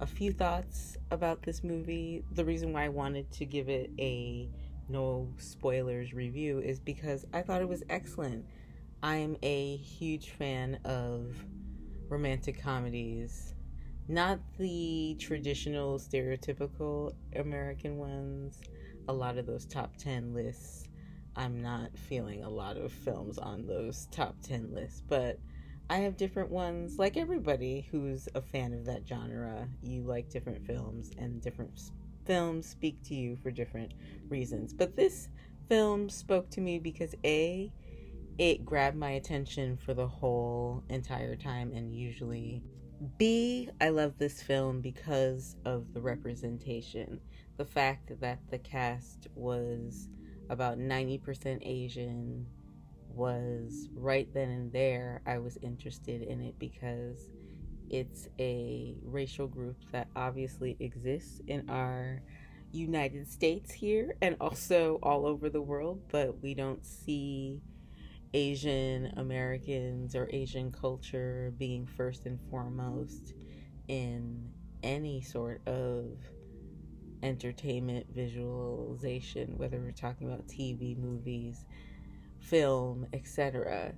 a 0.00 0.06
few 0.06 0.32
thoughts 0.32 0.96
about 1.10 1.42
this 1.42 1.64
movie. 1.64 2.24
The 2.32 2.44
reason 2.44 2.72
why 2.72 2.84
I 2.84 2.88
wanted 2.88 3.30
to 3.32 3.44
give 3.44 3.68
it 3.68 3.90
a 3.98 4.48
no 4.88 5.32
spoilers 5.38 6.12
review 6.12 6.58
is 6.58 6.78
because 6.78 7.24
I 7.32 7.42
thought 7.42 7.62
it 7.62 7.68
was 7.68 7.82
excellent. 7.88 8.44
I'm 9.02 9.36
a 9.42 9.76
huge 9.76 10.30
fan 10.30 10.78
of 10.84 11.34
romantic 12.08 12.60
comedies, 12.60 13.54
not 14.08 14.40
the 14.58 15.16
traditional 15.20 15.98
stereotypical 15.98 17.14
American 17.36 17.96
ones. 17.98 18.60
A 19.08 19.12
lot 19.12 19.38
of 19.38 19.46
those 19.46 19.64
top 19.64 19.96
10 19.96 20.34
lists, 20.34 20.88
I'm 21.36 21.60
not 21.62 21.96
feeling 21.96 22.42
a 22.42 22.48
lot 22.48 22.76
of 22.76 22.92
films 22.92 23.38
on 23.38 23.66
those 23.66 24.06
top 24.10 24.36
10 24.42 24.72
lists, 24.72 25.02
but 25.08 25.38
I 25.90 25.96
have 25.98 26.16
different 26.16 26.50
ones. 26.50 26.98
Like 26.98 27.16
everybody 27.16 27.86
who's 27.90 28.28
a 28.34 28.40
fan 28.40 28.72
of 28.72 28.84
that 28.86 29.06
genre, 29.06 29.68
you 29.82 30.02
like 30.02 30.30
different 30.30 30.64
films, 30.66 31.10
and 31.18 31.42
different 31.42 31.80
films 32.24 32.68
speak 32.68 33.02
to 33.04 33.14
you 33.14 33.36
for 33.36 33.50
different 33.50 33.92
reasons. 34.28 34.72
But 34.72 34.96
this 34.96 35.28
film 35.68 36.08
spoke 36.08 36.50
to 36.50 36.60
me 36.60 36.78
because 36.78 37.14
A, 37.24 37.72
it 38.38 38.64
grabbed 38.64 38.96
my 38.96 39.10
attention 39.10 39.76
for 39.76 39.94
the 39.94 40.06
whole 40.06 40.82
entire 40.88 41.36
time, 41.36 41.72
and 41.72 41.94
usually. 41.94 42.62
B, 43.02 43.68
I 43.80 43.88
love 43.88 44.18
this 44.18 44.40
film 44.42 44.80
because 44.80 45.56
of 45.64 45.92
the 45.92 46.00
representation. 46.00 47.20
The 47.56 47.64
fact 47.64 48.20
that 48.20 48.38
the 48.50 48.58
cast 48.58 49.26
was 49.34 50.08
about 50.50 50.78
90% 50.78 51.58
Asian 51.62 52.46
was 53.08 53.88
right 53.94 54.32
then 54.32 54.50
and 54.50 54.72
there. 54.72 55.20
I 55.26 55.38
was 55.38 55.58
interested 55.62 56.22
in 56.22 56.40
it 56.42 56.58
because 56.58 57.30
it's 57.90 58.28
a 58.38 58.94
racial 59.02 59.48
group 59.48 59.76
that 59.90 60.08
obviously 60.14 60.76
exists 60.78 61.40
in 61.46 61.68
our 61.68 62.22
United 62.70 63.28
States 63.28 63.72
here 63.72 64.16
and 64.22 64.36
also 64.40 64.98
all 65.02 65.26
over 65.26 65.50
the 65.50 65.60
world, 65.60 66.00
but 66.10 66.40
we 66.40 66.54
don't 66.54 66.86
see 66.86 67.60
Asian 68.34 69.12
Americans 69.16 70.14
or 70.14 70.28
Asian 70.32 70.72
culture 70.72 71.52
being 71.58 71.86
first 71.86 72.26
and 72.26 72.38
foremost 72.50 73.34
in 73.88 74.48
any 74.82 75.20
sort 75.20 75.60
of 75.66 76.06
entertainment 77.22 78.06
visualization, 78.14 79.56
whether 79.56 79.78
we're 79.78 79.92
talking 79.92 80.26
about 80.26 80.46
TV, 80.48 80.96
movies, 80.96 81.64
film, 82.40 83.06
etc. 83.12 83.92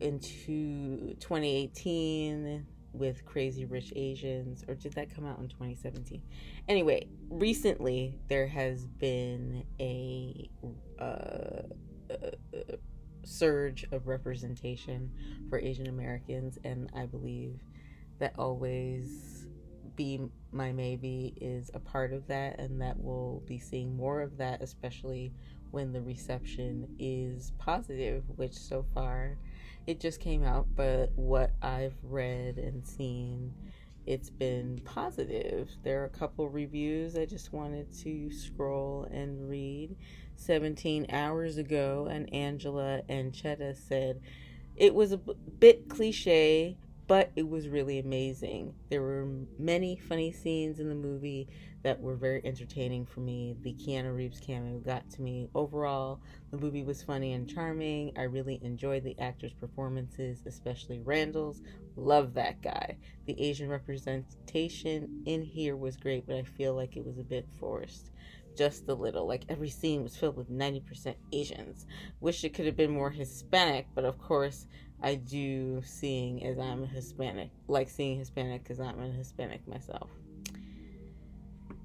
Into 0.00 1.14
2018, 1.20 2.66
with 2.92 3.24
Crazy 3.24 3.64
Rich 3.64 3.92
Asians, 3.94 4.64
or 4.66 4.74
did 4.74 4.92
that 4.94 5.14
come 5.14 5.24
out 5.24 5.38
in 5.38 5.48
2017? 5.48 6.22
Anyway, 6.68 7.06
recently 7.28 8.14
there 8.28 8.46
has 8.46 8.86
been 8.86 9.64
a, 9.78 10.50
uh, 10.98 11.62
uh, 12.10 12.76
surge 13.24 13.84
of 13.92 14.06
representation 14.06 15.10
for 15.48 15.58
Asian 15.58 15.88
Americans, 15.88 16.58
and 16.64 16.90
I 16.94 17.06
believe 17.06 17.60
that 18.18 18.34
always 18.38 19.46
be 19.96 20.20
my 20.52 20.72
maybe 20.72 21.34
is 21.40 21.70
a 21.74 21.78
part 21.78 22.12
of 22.12 22.26
that, 22.28 22.58
and 22.58 22.80
that 22.80 22.98
we'll 22.98 23.42
be 23.46 23.58
seeing 23.58 23.96
more 23.96 24.20
of 24.20 24.36
that, 24.38 24.62
especially 24.62 25.32
when 25.70 25.92
the 25.92 26.02
reception 26.02 26.88
is 26.98 27.52
positive, 27.58 28.24
which 28.36 28.54
so 28.54 28.84
far 28.94 29.36
it 29.86 30.00
just 30.00 30.20
came 30.20 30.44
out, 30.44 30.66
but 30.76 31.10
what 31.16 31.52
I've 31.62 31.96
read 32.02 32.58
and 32.58 32.86
seen, 32.86 33.52
it's 34.06 34.30
been 34.30 34.80
positive. 34.84 35.70
There 35.82 36.02
are 36.02 36.06
a 36.06 36.10
couple 36.10 36.48
reviews 36.48 37.16
I 37.16 37.24
just 37.26 37.52
wanted 37.52 37.92
to 38.00 38.30
scroll 38.30 39.08
and 39.10 39.48
read. 39.48 39.96
17 40.40 41.06
hours 41.10 41.56
ago, 41.56 42.08
and 42.10 42.32
Angela 42.32 43.02
and 43.08 43.32
Chetta 43.32 43.76
said 43.76 44.20
it 44.76 44.94
was 44.94 45.12
a 45.12 45.18
bit 45.18 45.88
cliche, 45.88 46.78
but 47.06 47.30
it 47.36 47.48
was 47.48 47.68
really 47.68 47.98
amazing. 47.98 48.74
There 48.88 49.02
were 49.02 49.28
many 49.58 49.96
funny 49.96 50.32
scenes 50.32 50.80
in 50.80 50.88
the 50.88 50.94
movie 50.94 51.48
that 51.82 52.00
were 52.00 52.14
very 52.14 52.40
entertaining 52.44 53.04
for 53.04 53.20
me. 53.20 53.56
The 53.62 53.74
Keanu 53.74 54.14
Reeves 54.14 54.40
cameo 54.40 54.78
got 54.78 55.10
to 55.10 55.22
me. 55.22 55.48
Overall, 55.54 56.20
the 56.50 56.58
movie 56.58 56.84
was 56.84 57.02
funny 57.02 57.32
and 57.32 57.48
charming. 57.48 58.12
I 58.16 58.22
really 58.22 58.60
enjoyed 58.62 59.02
the 59.02 59.18
actors' 59.18 59.52
performances, 59.52 60.42
especially 60.46 61.00
Randall's. 61.00 61.62
Love 61.96 62.34
that 62.34 62.62
guy. 62.62 62.96
The 63.26 63.40
Asian 63.40 63.68
representation 63.68 65.22
in 65.26 65.42
here 65.42 65.76
was 65.76 65.96
great, 65.96 66.26
but 66.26 66.36
I 66.36 66.42
feel 66.44 66.74
like 66.74 66.96
it 66.96 67.04
was 67.04 67.18
a 67.18 67.24
bit 67.24 67.48
forced. 67.58 68.10
Just 68.56 68.88
a 68.88 68.94
little. 68.94 69.26
Like 69.26 69.44
every 69.48 69.70
scene 69.70 70.02
was 70.02 70.16
filled 70.16 70.36
with 70.36 70.50
90% 70.50 71.14
Asians. 71.32 71.86
Wish 72.20 72.44
it 72.44 72.54
could 72.54 72.66
have 72.66 72.76
been 72.76 72.90
more 72.90 73.10
Hispanic, 73.10 73.86
but 73.94 74.04
of 74.04 74.18
course, 74.18 74.66
I 75.02 75.14
do 75.14 75.80
seeing 75.84 76.44
as 76.44 76.58
I'm 76.58 76.82
a 76.82 76.86
Hispanic, 76.86 77.50
like 77.68 77.88
seeing 77.88 78.18
Hispanic 78.18 78.62
because 78.62 78.80
I'm 78.80 79.00
a 79.00 79.08
Hispanic 79.08 79.66
myself. 79.66 80.10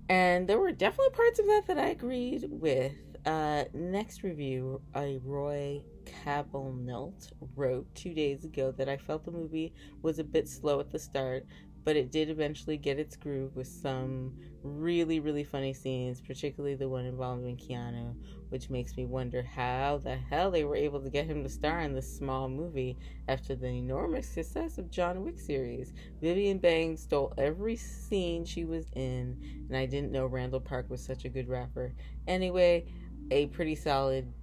And 0.10 0.48
there 0.48 0.60
were 0.60 0.72
definitely 0.72 1.16
parts 1.16 1.40
of 1.40 1.46
that 1.48 1.64
that 1.68 1.78
I 1.78 1.88
agreed 1.88 2.48
with. 2.50 2.94
Uh, 3.26 3.64
next 3.74 4.22
review, 4.22 4.82
a 4.96 5.20
Roy 5.24 5.82
Cabelnelt 6.06 7.32
wrote 7.56 7.88
two 7.96 8.14
days 8.14 8.46
ago 8.46 8.72
that 8.74 8.88
I 8.88 8.98
felt 8.98 9.26
the 9.26 9.32
movie 9.32 9.74
was 10.04 10.20
a 10.20 10.24
bit 10.24 10.48
slow 10.48 10.80
at 10.80 10.92
the 10.92 11.00
start, 11.00 11.48
but 11.86 11.96
it 11.96 12.12
did 12.12 12.30
eventually 12.30 12.78
get 12.78 13.00
its 13.00 13.16
groove 13.16 13.56
with 13.56 13.68
some 13.68 14.34
really, 14.64 15.20
really 15.20 15.44
funny 15.44 15.72
scenes, 15.72 16.20
particularly 16.20 16.76
the 16.76 16.90
one 16.90 17.06
involving 17.06 17.56
Keanu, 17.56 18.16
which 18.50 18.72
makes 18.72 18.98
me 18.98 19.06
wonder 19.06 19.44
how 19.44 20.00
the 20.04 20.16
hell 20.16 20.50
they 20.50 20.64
were 20.64 20.76
able 20.76 21.00
to 21.00 21.12
get 21.12 21.28
him 21.28 21.44
to 21.44 21.50
star 21.50 21.80
in 21.82 21.94
this 21.94 22.10
small 22.10 22.50
movie 22.50 22.98
after 23.28 23.56
the 23.56 23.68
enormous 23.68 24.28
success 24.28 24.80
of 24.80 24.90
John 24.90 25.24
Wick 25.24 25.40
series. 25.40 25.94
Vivian 26.22 26.58
Bang 26.58 26.98
stole 26.98 27.32
every 27.38 27.76
scene 27.76 28.46
she 28.46 28.66
was 28.66 28.88
in, 28.96 29.38
and 29.70 29.78
I 29.78 29.86
didn't 29.86 30.12
know 30.12 30.26
Randall 30.26 30.62
Park 30.62 30.90
was 30.90 31.04
such 31.04 31.24
a 31.24 31.30
good 31.30 31.48
rapper. 31.48 31.94
Anyway, 32.28 32.86
a 33.30 33.46
pretty 33.48 33.76
solid 33.76 34.34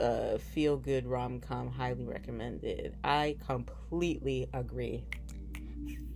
uh, 0.00 0.38
feel 0.38 0.78
good 0.78 1.06
rom 1.06 1.40
com, 1.40 1.68
highly 1.68 2.06
recommended. 2.06 2.94
I 3.04 3.36
completely 3.46 4.48
agree 4.54 5.04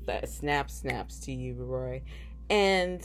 that 0.06 0.28
snap 0.28 0.70
snaps 0.70 1.18
to 1.20 1.32
you, 1.32 1.54
Roy. 1.54 2.02
And 2.50 3.02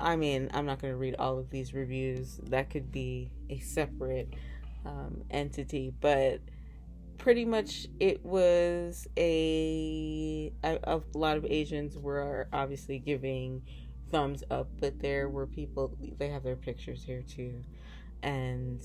I 0.00 0.16
mean, 0.16 0.50
I'm 0.52 0.66
not 0.66 0.80
going 0.80 0.92
to 0.92 0.98
read 0.98 1.16
all 1.18 1.38
of 1.38 1.50
these 1.50 1.72
reviews. 1.72 2.40
That 2.44 2.70
could 2.70 2.90
be 2.90 3.30
a 3.48 3.60
separate 3.60 4.34
um, 4.84 5.22
entity, 5.30 5.92
but 6.00 6.40
pretty 7.18 7.44
much 7.44 7.86
it 8.00 8.24
was 8.24 9.06
a, 9.16 10.52
a 10.64 10.78
a 10.84 11.00
lot 11.14 11.36
of 11.36 11.44
Asians 11.44 11.96
were 11.96 12.48
obviously 12.52 12.98
giving 12.98 13.62
thumbs 14.10 14.42
up, 14.50 14.68
but 14.80 14.98
there 15.00 15.28
were 15.28 15.46
people 15.46 15.96
they 16.18 16.28
have 16.28 16.42
their 16.42 16.56
pictures 16.56 17.04
here 17.04 17.22
too, 17.22 17.62
and 18.22 18.82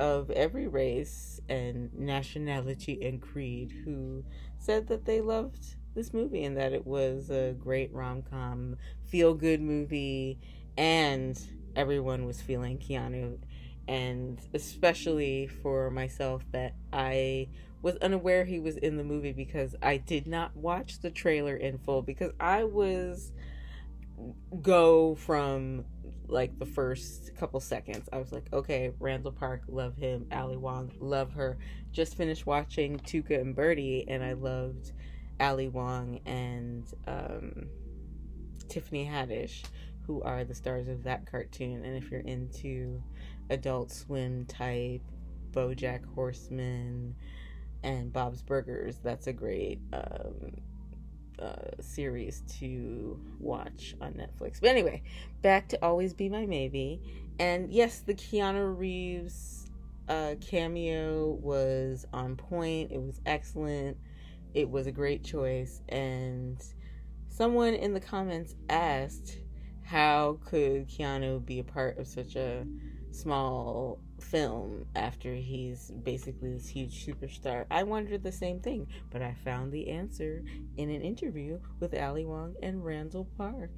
of 0.00 0.30
every 0.30 0.66
race 0.66 1.40
and 1.48 1.92
nationality 1.94 3.06
and 3.06 3.22
creed 3.22 3.70
who 3.84 4.24
said 4.58 4.88
that 4.88 5.04
they 5.04 5.20
loved 5.20 5.76
this 5.94 6.12
movie 6.12 6.44
and 6.44 6.56
that 6.56 6.72
it 6.72 6.86
was 6.86 7.30
a 7.30 7.54
great 7.58 7.92
rom 7.92 8.22
com, 8.22 8.76
feel 9.06 9.34
good 9.34 9.60
movie, 9.60 10.38
and 10.76 11.40
everyone 11.76 12.26
was 12.26 12.40
feeling 12.40 12.78
Keanu. 12.78 13.38
And 13.86 14.40
especially 14.54 15.46
for 15.46 15.90
myself, 15.90 16.42
that 16.52 16.74
I 16.92 17.48
was 17.82 17.96
unaware 17.96 18.44
he 18.44 18.58
was 18.58 18.78
in 18.78 18.96
the 18.96 19.04
movie 19.04 19.32
because 19.32 19.74
I 19.82 19.98
did 19.98 20.26
not 20.26 20.56
watch 20.56 21.00
the 21.00 21.10
trailer 21.10 21.54
in 21.54 21.76
full 21.78 22.00
because 22.00 22.32
I 22.40 22.64
was 22.64 23.32
go 24.62 25.14
from 25.16 25.84
like 26.26 26.58
the 26.58 26.66
first 26.66 27.36
couple 27.36 27.60
seconds. 27.60 28.08
I 28.12 28.18
was 28.18 28.32
like, 28.32 28.46
okay, 28.52 28.92
Randall 28.98 29.32
Park, 29.32 29.62
love 29.68 29.96
him. 29.96 30.26
Ali 30.32 30.56
Wong, 30.56 30.90
love 30.98 31.32
her. 31.34 31.58
Just 31.92 32.16
finished 32.16 32.46
watching 32.46 32.98
Tuca 33.00 33.40
and 33.40 33.54
Bertie, 33.54 34.06
and 34.08 34.24
I 34.24 34.32
loved 34.32 34.92
Ali 35.40 35.68
Wong 35.68 36.20
and 36.26 36.86
um, 37.06 37.66
Tiffany 38.68 39.04
Haddish, 39.04 39.64
who 40.06 40.22
are 40.22 40.44
the 40.44 40.54
stars 40.54 40.88
of 40.88 41.02
that 41.04 41.26
cartoon. 41.26 41.84
And 41.84 41.96
if 41.96 42.10
you're 42.10 42.20
into 42.20 43.02
Adult 43.50 43.90
Swim 43.90 44.46
type, 44.46 45.02
BoJack 45.52 46.04
Horseman, 46.14 47.14
and 47.82 48.12
Bob's 48.12 48.42
Burgers, 48.42 48.98
that's 49.02 49.26
a 49.26 49.32
great 49.32 49.80
um, 49.92 50.52
uh, 51.38 51.80
series 51.80 52.42
to 52.58 53.20
watch 53.38 53.94
on 54.00 54.14
Netflix. 54.14 54.60
But 54.60 54.70
anyway, 54.70 55.02
back 55.42 55.68
to 55.68 55.84
Always 55.84 56.14
Be 56.14 56.28
My 56.28 56.46
Maybe. 56.46 57.00
And 57.38 57.72
yes, 57.72 58.00
the 58.00 58.14
Keanu 58.14 58.78
Reeves 58.78 59.70
uh, 60.08 60.34
cameo 60.40 61.38
was 61.42 62.06
on 62.12 62.36
point. 62.36 62.92
It 62.92 63.00
was 63.00 63.20
excellent. 63.26 63.96
It 64.54 64.70
was 64.70 64.86
a 64.86 64.92
great 64.92 65.24
choice. 65.24 65.82
And 65.88 66.62
someone 67.28 67.74
in 67.74 67.92
the 67.92 68.00
comments 68.00 68.54
asked, 68.68 69.38
how 69.82 70.38
could 70.44 70.88
Keanu 70.88 71.44
be 71.44 71.58
a 71.58 71.64
part 71.64 71.98
of 71.98 72.06
such 72.06 72.36
a 72.36 72.64
small 73.10 73.98
film 74.20 74.86
after 74.96 75.34
he's 75.34 75.90
basically 76.02 76.52
this 76.54 76.68
huge 76.68 77.04
superstar? 77.04 77.66
I 77.70 77.82
wondered 77.82 78.22
the 78.22 78.32
same 78.32 78.60
thing, 78.60 78.86
but 79.10 79.20
I 79.22 79.34
found 79.44 79.72
the 79.72 79.90
answer 79.90 80.42
in 80.76 80.88
an 80.90 81.02
interview 81.02 81.58
with 81.80 81.94
Ali 81.94 82.24
Wong 82.24 82.54
and 82.62 82.84
Randall 82.84 83.28
Park. 83.36 83.70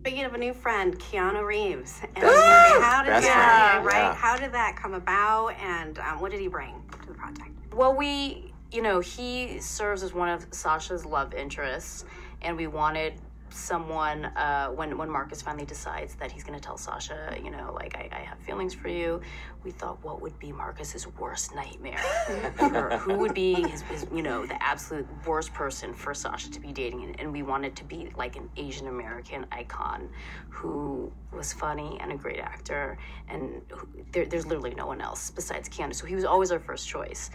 Speaking 0.00 0.24
of 0.24 0.32
a 0.32 0.38
new 0.38 0.54
friend, 0.54 0.98
Keanu 0.98 1.44
Reeves. 1.44 2.00
And 2.14 2.24
Ah! 2.24 2.78
how 2.80 3.02
did 3.02 3.12
that, 3.24 3.72
friend, 3.72 3.84
right? 3.86 3.94
yeah. 3.96 4.14
How 4.14 4.36
did 4.36 4.52
that 4.52 4.76
come 4.76 4.94
about, 4.94 5.48
and 5.60 5.98
um, 5.98 6.20
what 6.20 6.30
did 6.30 6.40
he 6.40 6.46
bring 6.48 6.72
to 7.02 7.08
the 7.08 7.14
project? 7.14 7.50
Well, 7.74 7.94
we, 7.94 8.47
you 8.70 8.82
know, 8.82 9.00
he 9.00 9.60
serves 9.60 10.02
as 10.02 10.12
one 10.12 10.28
of 10.28 10.46
Sasha's 10.50 11.04
love 11.04 11.34
interests, 11.34 12.04
and 12.42 12.56
we 12.56 12.66
wanted 12.66 13.14
someone 13.50 14.26
uh, 14.26 14.68
when 14.68 14.96
when 14.98 15.10
Marcus 15.10 15.40
finally 15.42 15.64
decides 15.64 16.14
that 16.16 16.30
he's 16.30 16.44
going 16.44 16.58
to 16.58 16.64
tell 16.64 16.76
Sasha, 16.76 17.36
you 17.42 17.50
know, 17.50 17.72
like 17.74 17.96
I, 17.96 18.08
I 18.12 18.20
have 18.20 18.38
feelings 18.40 18.74
for 18.74 18.88
you. 18.88 19.20
We 19.64 19.70
thought, 19.70 20.02
what 20.04 20.20
would 20.20 20.38
be 20.38 20.52
Marcus's 20.52 21.06
worst 21.18 21.54
nightmare? 21.54 21.98
Who 23.00 23.18
would 23.18 23.34
be 23.34 23.54
his, 23.54 23.82
his, 23.82 24.06
you 24.14 24.22
know, 24.22 24.46
the 24.46 24.62
absolute 24.62 25.06
worst 25.26 25.52
person 25.52 25.92
for 25.92 26.14
Sasha 26.14 26.50
to 26.50 26.60
be 26.60 26.72
dating? 26.72 27.04
And, 27.04 27.20
and 27.20 27.32
we 27.32 27.42
wanted 27.42 27.74
to 27.76 27.84
be 27.84 28.10
like 28.16 28.36
an 28.36 28.48
Asian 28.56 28.88
American 28.88 29.46
icon 29.50 30.08
who 30.50 31.12
was 31.32 31.52
funny 31.52 31.98
and 32.00 32.12
a 32.12 32.16
great 32.16 32.40
actor, 32.40 32.98
and 33.28 33.62
who, 33.70 33.88
there, 34.12 34.26
there's 34.26 34.46
literally 34.46 34.74
no 34.74 34.86
one 34.86 35.00
else 35.00 35.30
besides 35.30 35.68
Keanu. 35.68 35.94
So 35.94 36.06
he 36.06 36.14
was 36.14 36.24
always 36.24 36.52
our 36.52 36.60
first 36.60 36.86
choice. 36.86 37.30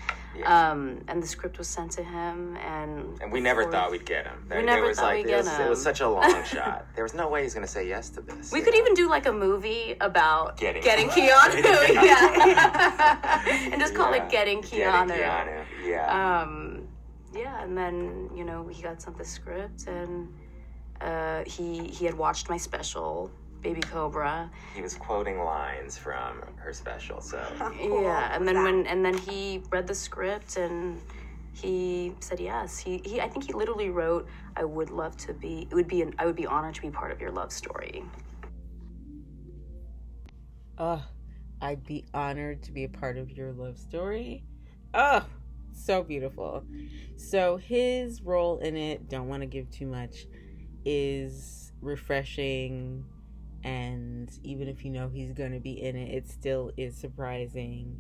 Um, 0.46 1.02
and 1.08 1.22
the 1.22 1.28
script 1.28 1.58
was 1.60 1.68
sent 1.68 1.92
to 1.94 2.04
him, 2.04 2.58
and 2.58 3.22
And 3.22 3.32
we 3.32 3.40
never 3.40 3.70
thought 3.72 3.92
we'd 3.92 4.06
get 4.06 4.26
him. 4.26 4.46
There, 4.50 4.62
never 4.64 4.88
was 4.88 4.98
thought 4.98 5.06
like 5.14 5.26
we'd 5.26 5.32
it 5.34 5.38
was, 5.38 5.48
get 5.48 5.62
it 5.62 5.70
was 5.70 5.82
such 5.82 6.02
a 6.02 6.10
long 6.10 6.44
shot. 6.54 6.86
There 6.96 7.04
was 7.04 7.14
no 7.14 7.30
way 7.30 7.44
he's 7.44 7.54
gonna 7.54 7.68
say 7.68 7.88
yes 7.88 8.10
to 8.12 8.22
this. 8.22 8.52
We 8.52 8.62
could 8.62 8.74
know? 8.74 8.80
even 8.80 8.94
do 8.96 9.08
like 9.10 9.26
a 9.28 9.32
movie 9.32 9.96
about 10.02 10.58
Getting- 10.58 10.82
getting, 10.84 11.10
Keanu. 11.10 11.64
yeah. 11.94 13.44
and 13.72 13.80
just 13.80 13.94
call 13.96 14.12
Yeah. 14.16 14.24
it 14.26 14.30
Getting 14.32 14.62
Keanu. 14.62 15.08
Getting 15.08 15.24
Keanu. 15.24 15.66
Yeah. 15.86 16.42
Um, 16.42 16.88
yeah, 17.34 17.64
and 17.64 17.78
then 17.78 18.30
you 18.36 18.44
know 18.44 18.68
he 18.68 18.82
got 18.82 19.02
sent 19.02 19.18
the 19.18 19.26
script, 19.26 19.88
and 19.88 20.28
uh, 21.02 21.44
he 21.46 21.88
he 21.88 22.06
had 22.06 22.16
watched 22.16 22.50
my 22.50 22.58
special, 22.58 23.32
Baby 23.64 23.82
Cobra. 23.82 24.52
he 24.76 24.82
was 24.82 24.96
quoting 24.96 25.40
lines 25.40 25.98
from 25.98 26.42
her 26.58 26.74
special. 26.74 27.22
So 27.22 27.42
Yeah, 27.80 28.36
and 28.36 28.48
then 28.48 28.64
when 28.64 28.86
and 28.88 29.04
then 29.06 29.18
he 29.18 29.64
read 29.72 29.88
the 29.88 29.96
script 29.96 30.58
and 30.58 31.00
he 31.54 32.14
said 32.20 32.40
yes. 32.40 32.78
He, 32.78 33.02
he 33.06 33.22
I 33.22 33.30
think 33.30 33.46
he 33.46 33.54
literally 33.54 33.90
wrote, 33.90 34.28
"I 34.58 34.66
would 34.66 34.90
love 34.90 35.16
to 35.18 35.34
be. 35.34 35.68
It 35.72 35.76
would 35.76 35.88
be 35.88 36.02
an. 36.02 36.14
I 36.20 36.26
would 36.26 36.36
be 36.36 36.46
honored 36.46 36.76
to 36.76 36.82
be 36.82 36.90
part 36.90 37.12
of 37.12 37.22
your 37.22 37.32
love 37.32 37.52
story." 37.52 38.04
Oh, 40.78 41.06
I'd 41.62 41.86
be 41.86 42.06
honored 42.14 42.64
to 42.64 42.72
be 42.72 42.84
a 42.84 42.90
part 42.90 43.18
of 43.18 43.32
your 43.32 43.54
love 43.54 43.78
story. 43.78 44.44
Oh, 44.94 45.26
so 45.72 46.04
beautiful. 46.04 46.66
So 47.16 47.58
his 47.58 48.22
role 48.24 48.58
in 48.58 48.76
it, 48.76 49.08
don't 49.08 49.28
want 49.28 49.42
to 49.42 49.48
give 49.48 49.70
too 49.70 49.86
much, 49.86 50.28
is 50.84 51.72
refreshing 51.82 53.06
and 53.64 54.32
even 54.44 54.68
if 54.68 54.84
you 54.84 54.92
know 54.92 55.10
he's 55.10 55.32
going 55.34 55.54
to 55.54 55.60
be 55.60 55.82
in 55.82 55.96
it, 55.96 56.14
it 56.14 56.30
still 56.30 56.72
is 56.78 56.96
surprising 56.98 57.98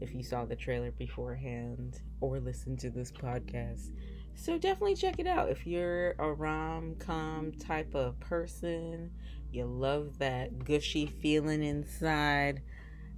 if 0.00 0.14
you 0.14 0.22
saw 0.22 0.44
the 0.44 0.56
trailer 0.56 0.90
beforehand 0.92 2.00
or 2.20 2.38
listened 2.40 2.78
to 2.80 2.90
this 2.90 3.10
podcast. 3.10 3.90
So 4.34 4.56
definitely 4.56 4.94
check 4.94 5.18
it 5.18 5.26
out. 5.26 5.50
If 5.50 5.66
you're 5.66 6.12
a 6.18 6.32
rom 6.32 6.94
com 6.98 7.52
type 7.52 7.94
of 7.94 8.20
person, 8.20 9.10
you 9.50 9.64
love 9.64 10.18
that 10.18 10.64
gushy 10.64 11.06
feeling 11.06 11.62
inside, 11.62 12.62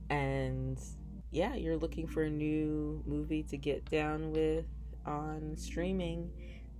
and 0.08 0.80
yeah, 1.30 1.54
you're 1.54 1.76
looking 1.76 2.06
for 2.06 2.22
a 2.22 2.30
new 2.30 3.02
movie 3.06 3.42
to 3.44 3.56
get 3.56 3.84
down 3.90 4.30
with 4.32 4.64
on 5.06 5.56
streaming, 5.56 6.30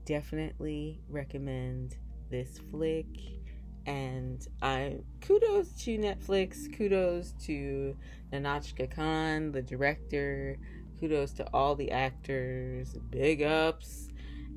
definitely 0.05 1.01
recommend 1.09 1.97
this 2.31 2.61
flick. 2.71 3.07
And 3.87 4.47
I 4.63 4.99
kudos 5.21 5.73
to 5.85 5.99
Netflix, 5.99 6.73
kudos 6.77 7.33
to 7.45 7.97
Nahnatchka 8.33 8.95
Khan, 8.95 9.53
the 9.53 9.63
director, 9.63 10.59
kudos 10.99 11.33
to 11.33 11.49
all 11.53 11.75
the 11.75 11.91
actors, 11.91 12.97
big 13.11 13.43
ups. 13.43 14.09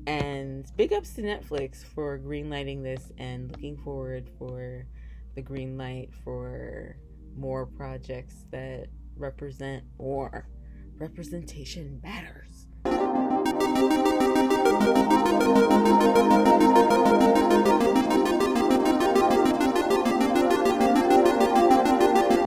And 0.06 0.66
big 0.76 0.92
ups 0.92 1.14
to 1.14 1.22
Netflix 1.22 1.82
for 1.82 2.18
greenlighting 2.18 2.82
this 2.82 3.10
and 3.16 3.50
looking 3.50 3.78
forward 3.78 4.28
for 4.38 4.86
the 5.34 5.40
green 5.40 5.78
light 5.78 6.10
for 6.22 6.96
more 7.36 7.66
projects 7.66 8.44
that 8.50 8.88
represent 9.16 9.84
or 9.98 10.46
representation 10.98 12.00
matters. 12.02 12.66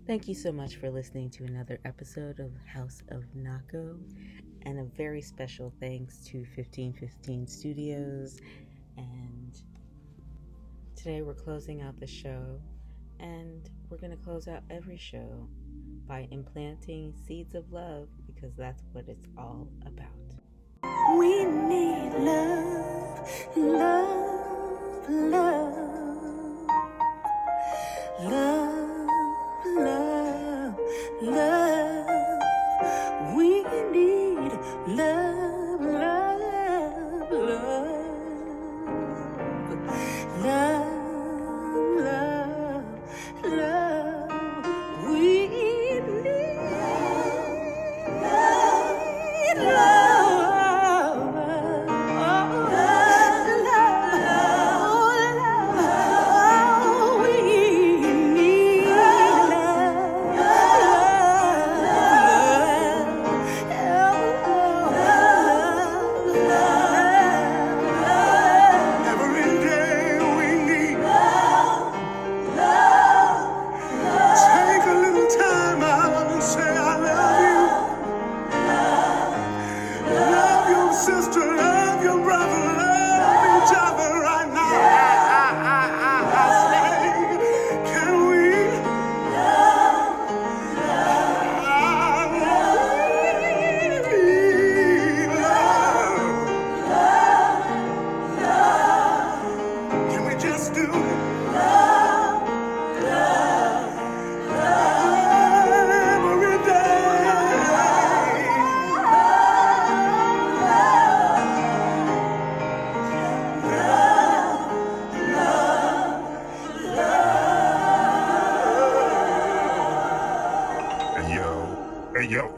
Thank 0.07 0.29
you 0.29 0.35
so 0.35 0.53
much 0.53 0.77
for 0.77 0.89
listening 0.89 1.29
to 1.31 1.43
another 1.43 1.81
episode 1.83 2.39
of 2.39 2.49
House 2.65 3.03
of 3.09 3.25
Nako, 3.35 3.99
and 4.61 4.79
a 4.79 4.85
very 4.95 5.21
special 5.21 5.73
thanks 5.81 6.19
to 6.27 6.45
1515 6.55 7.45
Studios. 7.45 8.39
And 8.95 9.53
today 10.95 11.23
we're 11.23 11.33
closing 11.33 11.81
out 11.81 11.99
the 11.99 12.07
show, 12.07 12.57
and 13.19 13.69
we're 13.89 13.97
going 13.97 14.17
to 14.17 14.23
close 14.23 14.47
out 14.47 14.63
every 14.69 14.95
show 14.95 15.45
by 16.07 16.25
implanting 16.31 17.13
seeds 17.27 17.53
of 17.53 17.69
love 17.69 18.07
because 18.25 18.55
that's 18.55 18.83
what 18.93 19.09
it's 19.09 19.27
all 19.37 19.67
about. 19.85 20.07
We 21.19 21.43
need 21.43 22.13
love, 22.13 23.29
love, 23.57 25.09
love, 25.09 26.67
love, 28.21 28.86
love, 29.79 30.75
love. 31.21 32.16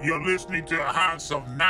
You're 0.01 0.23
listening 0.23 0.65
to 0.65 0.77
House 0.77 1.31
of 1.31 1.43
Nako. 1.57 1.68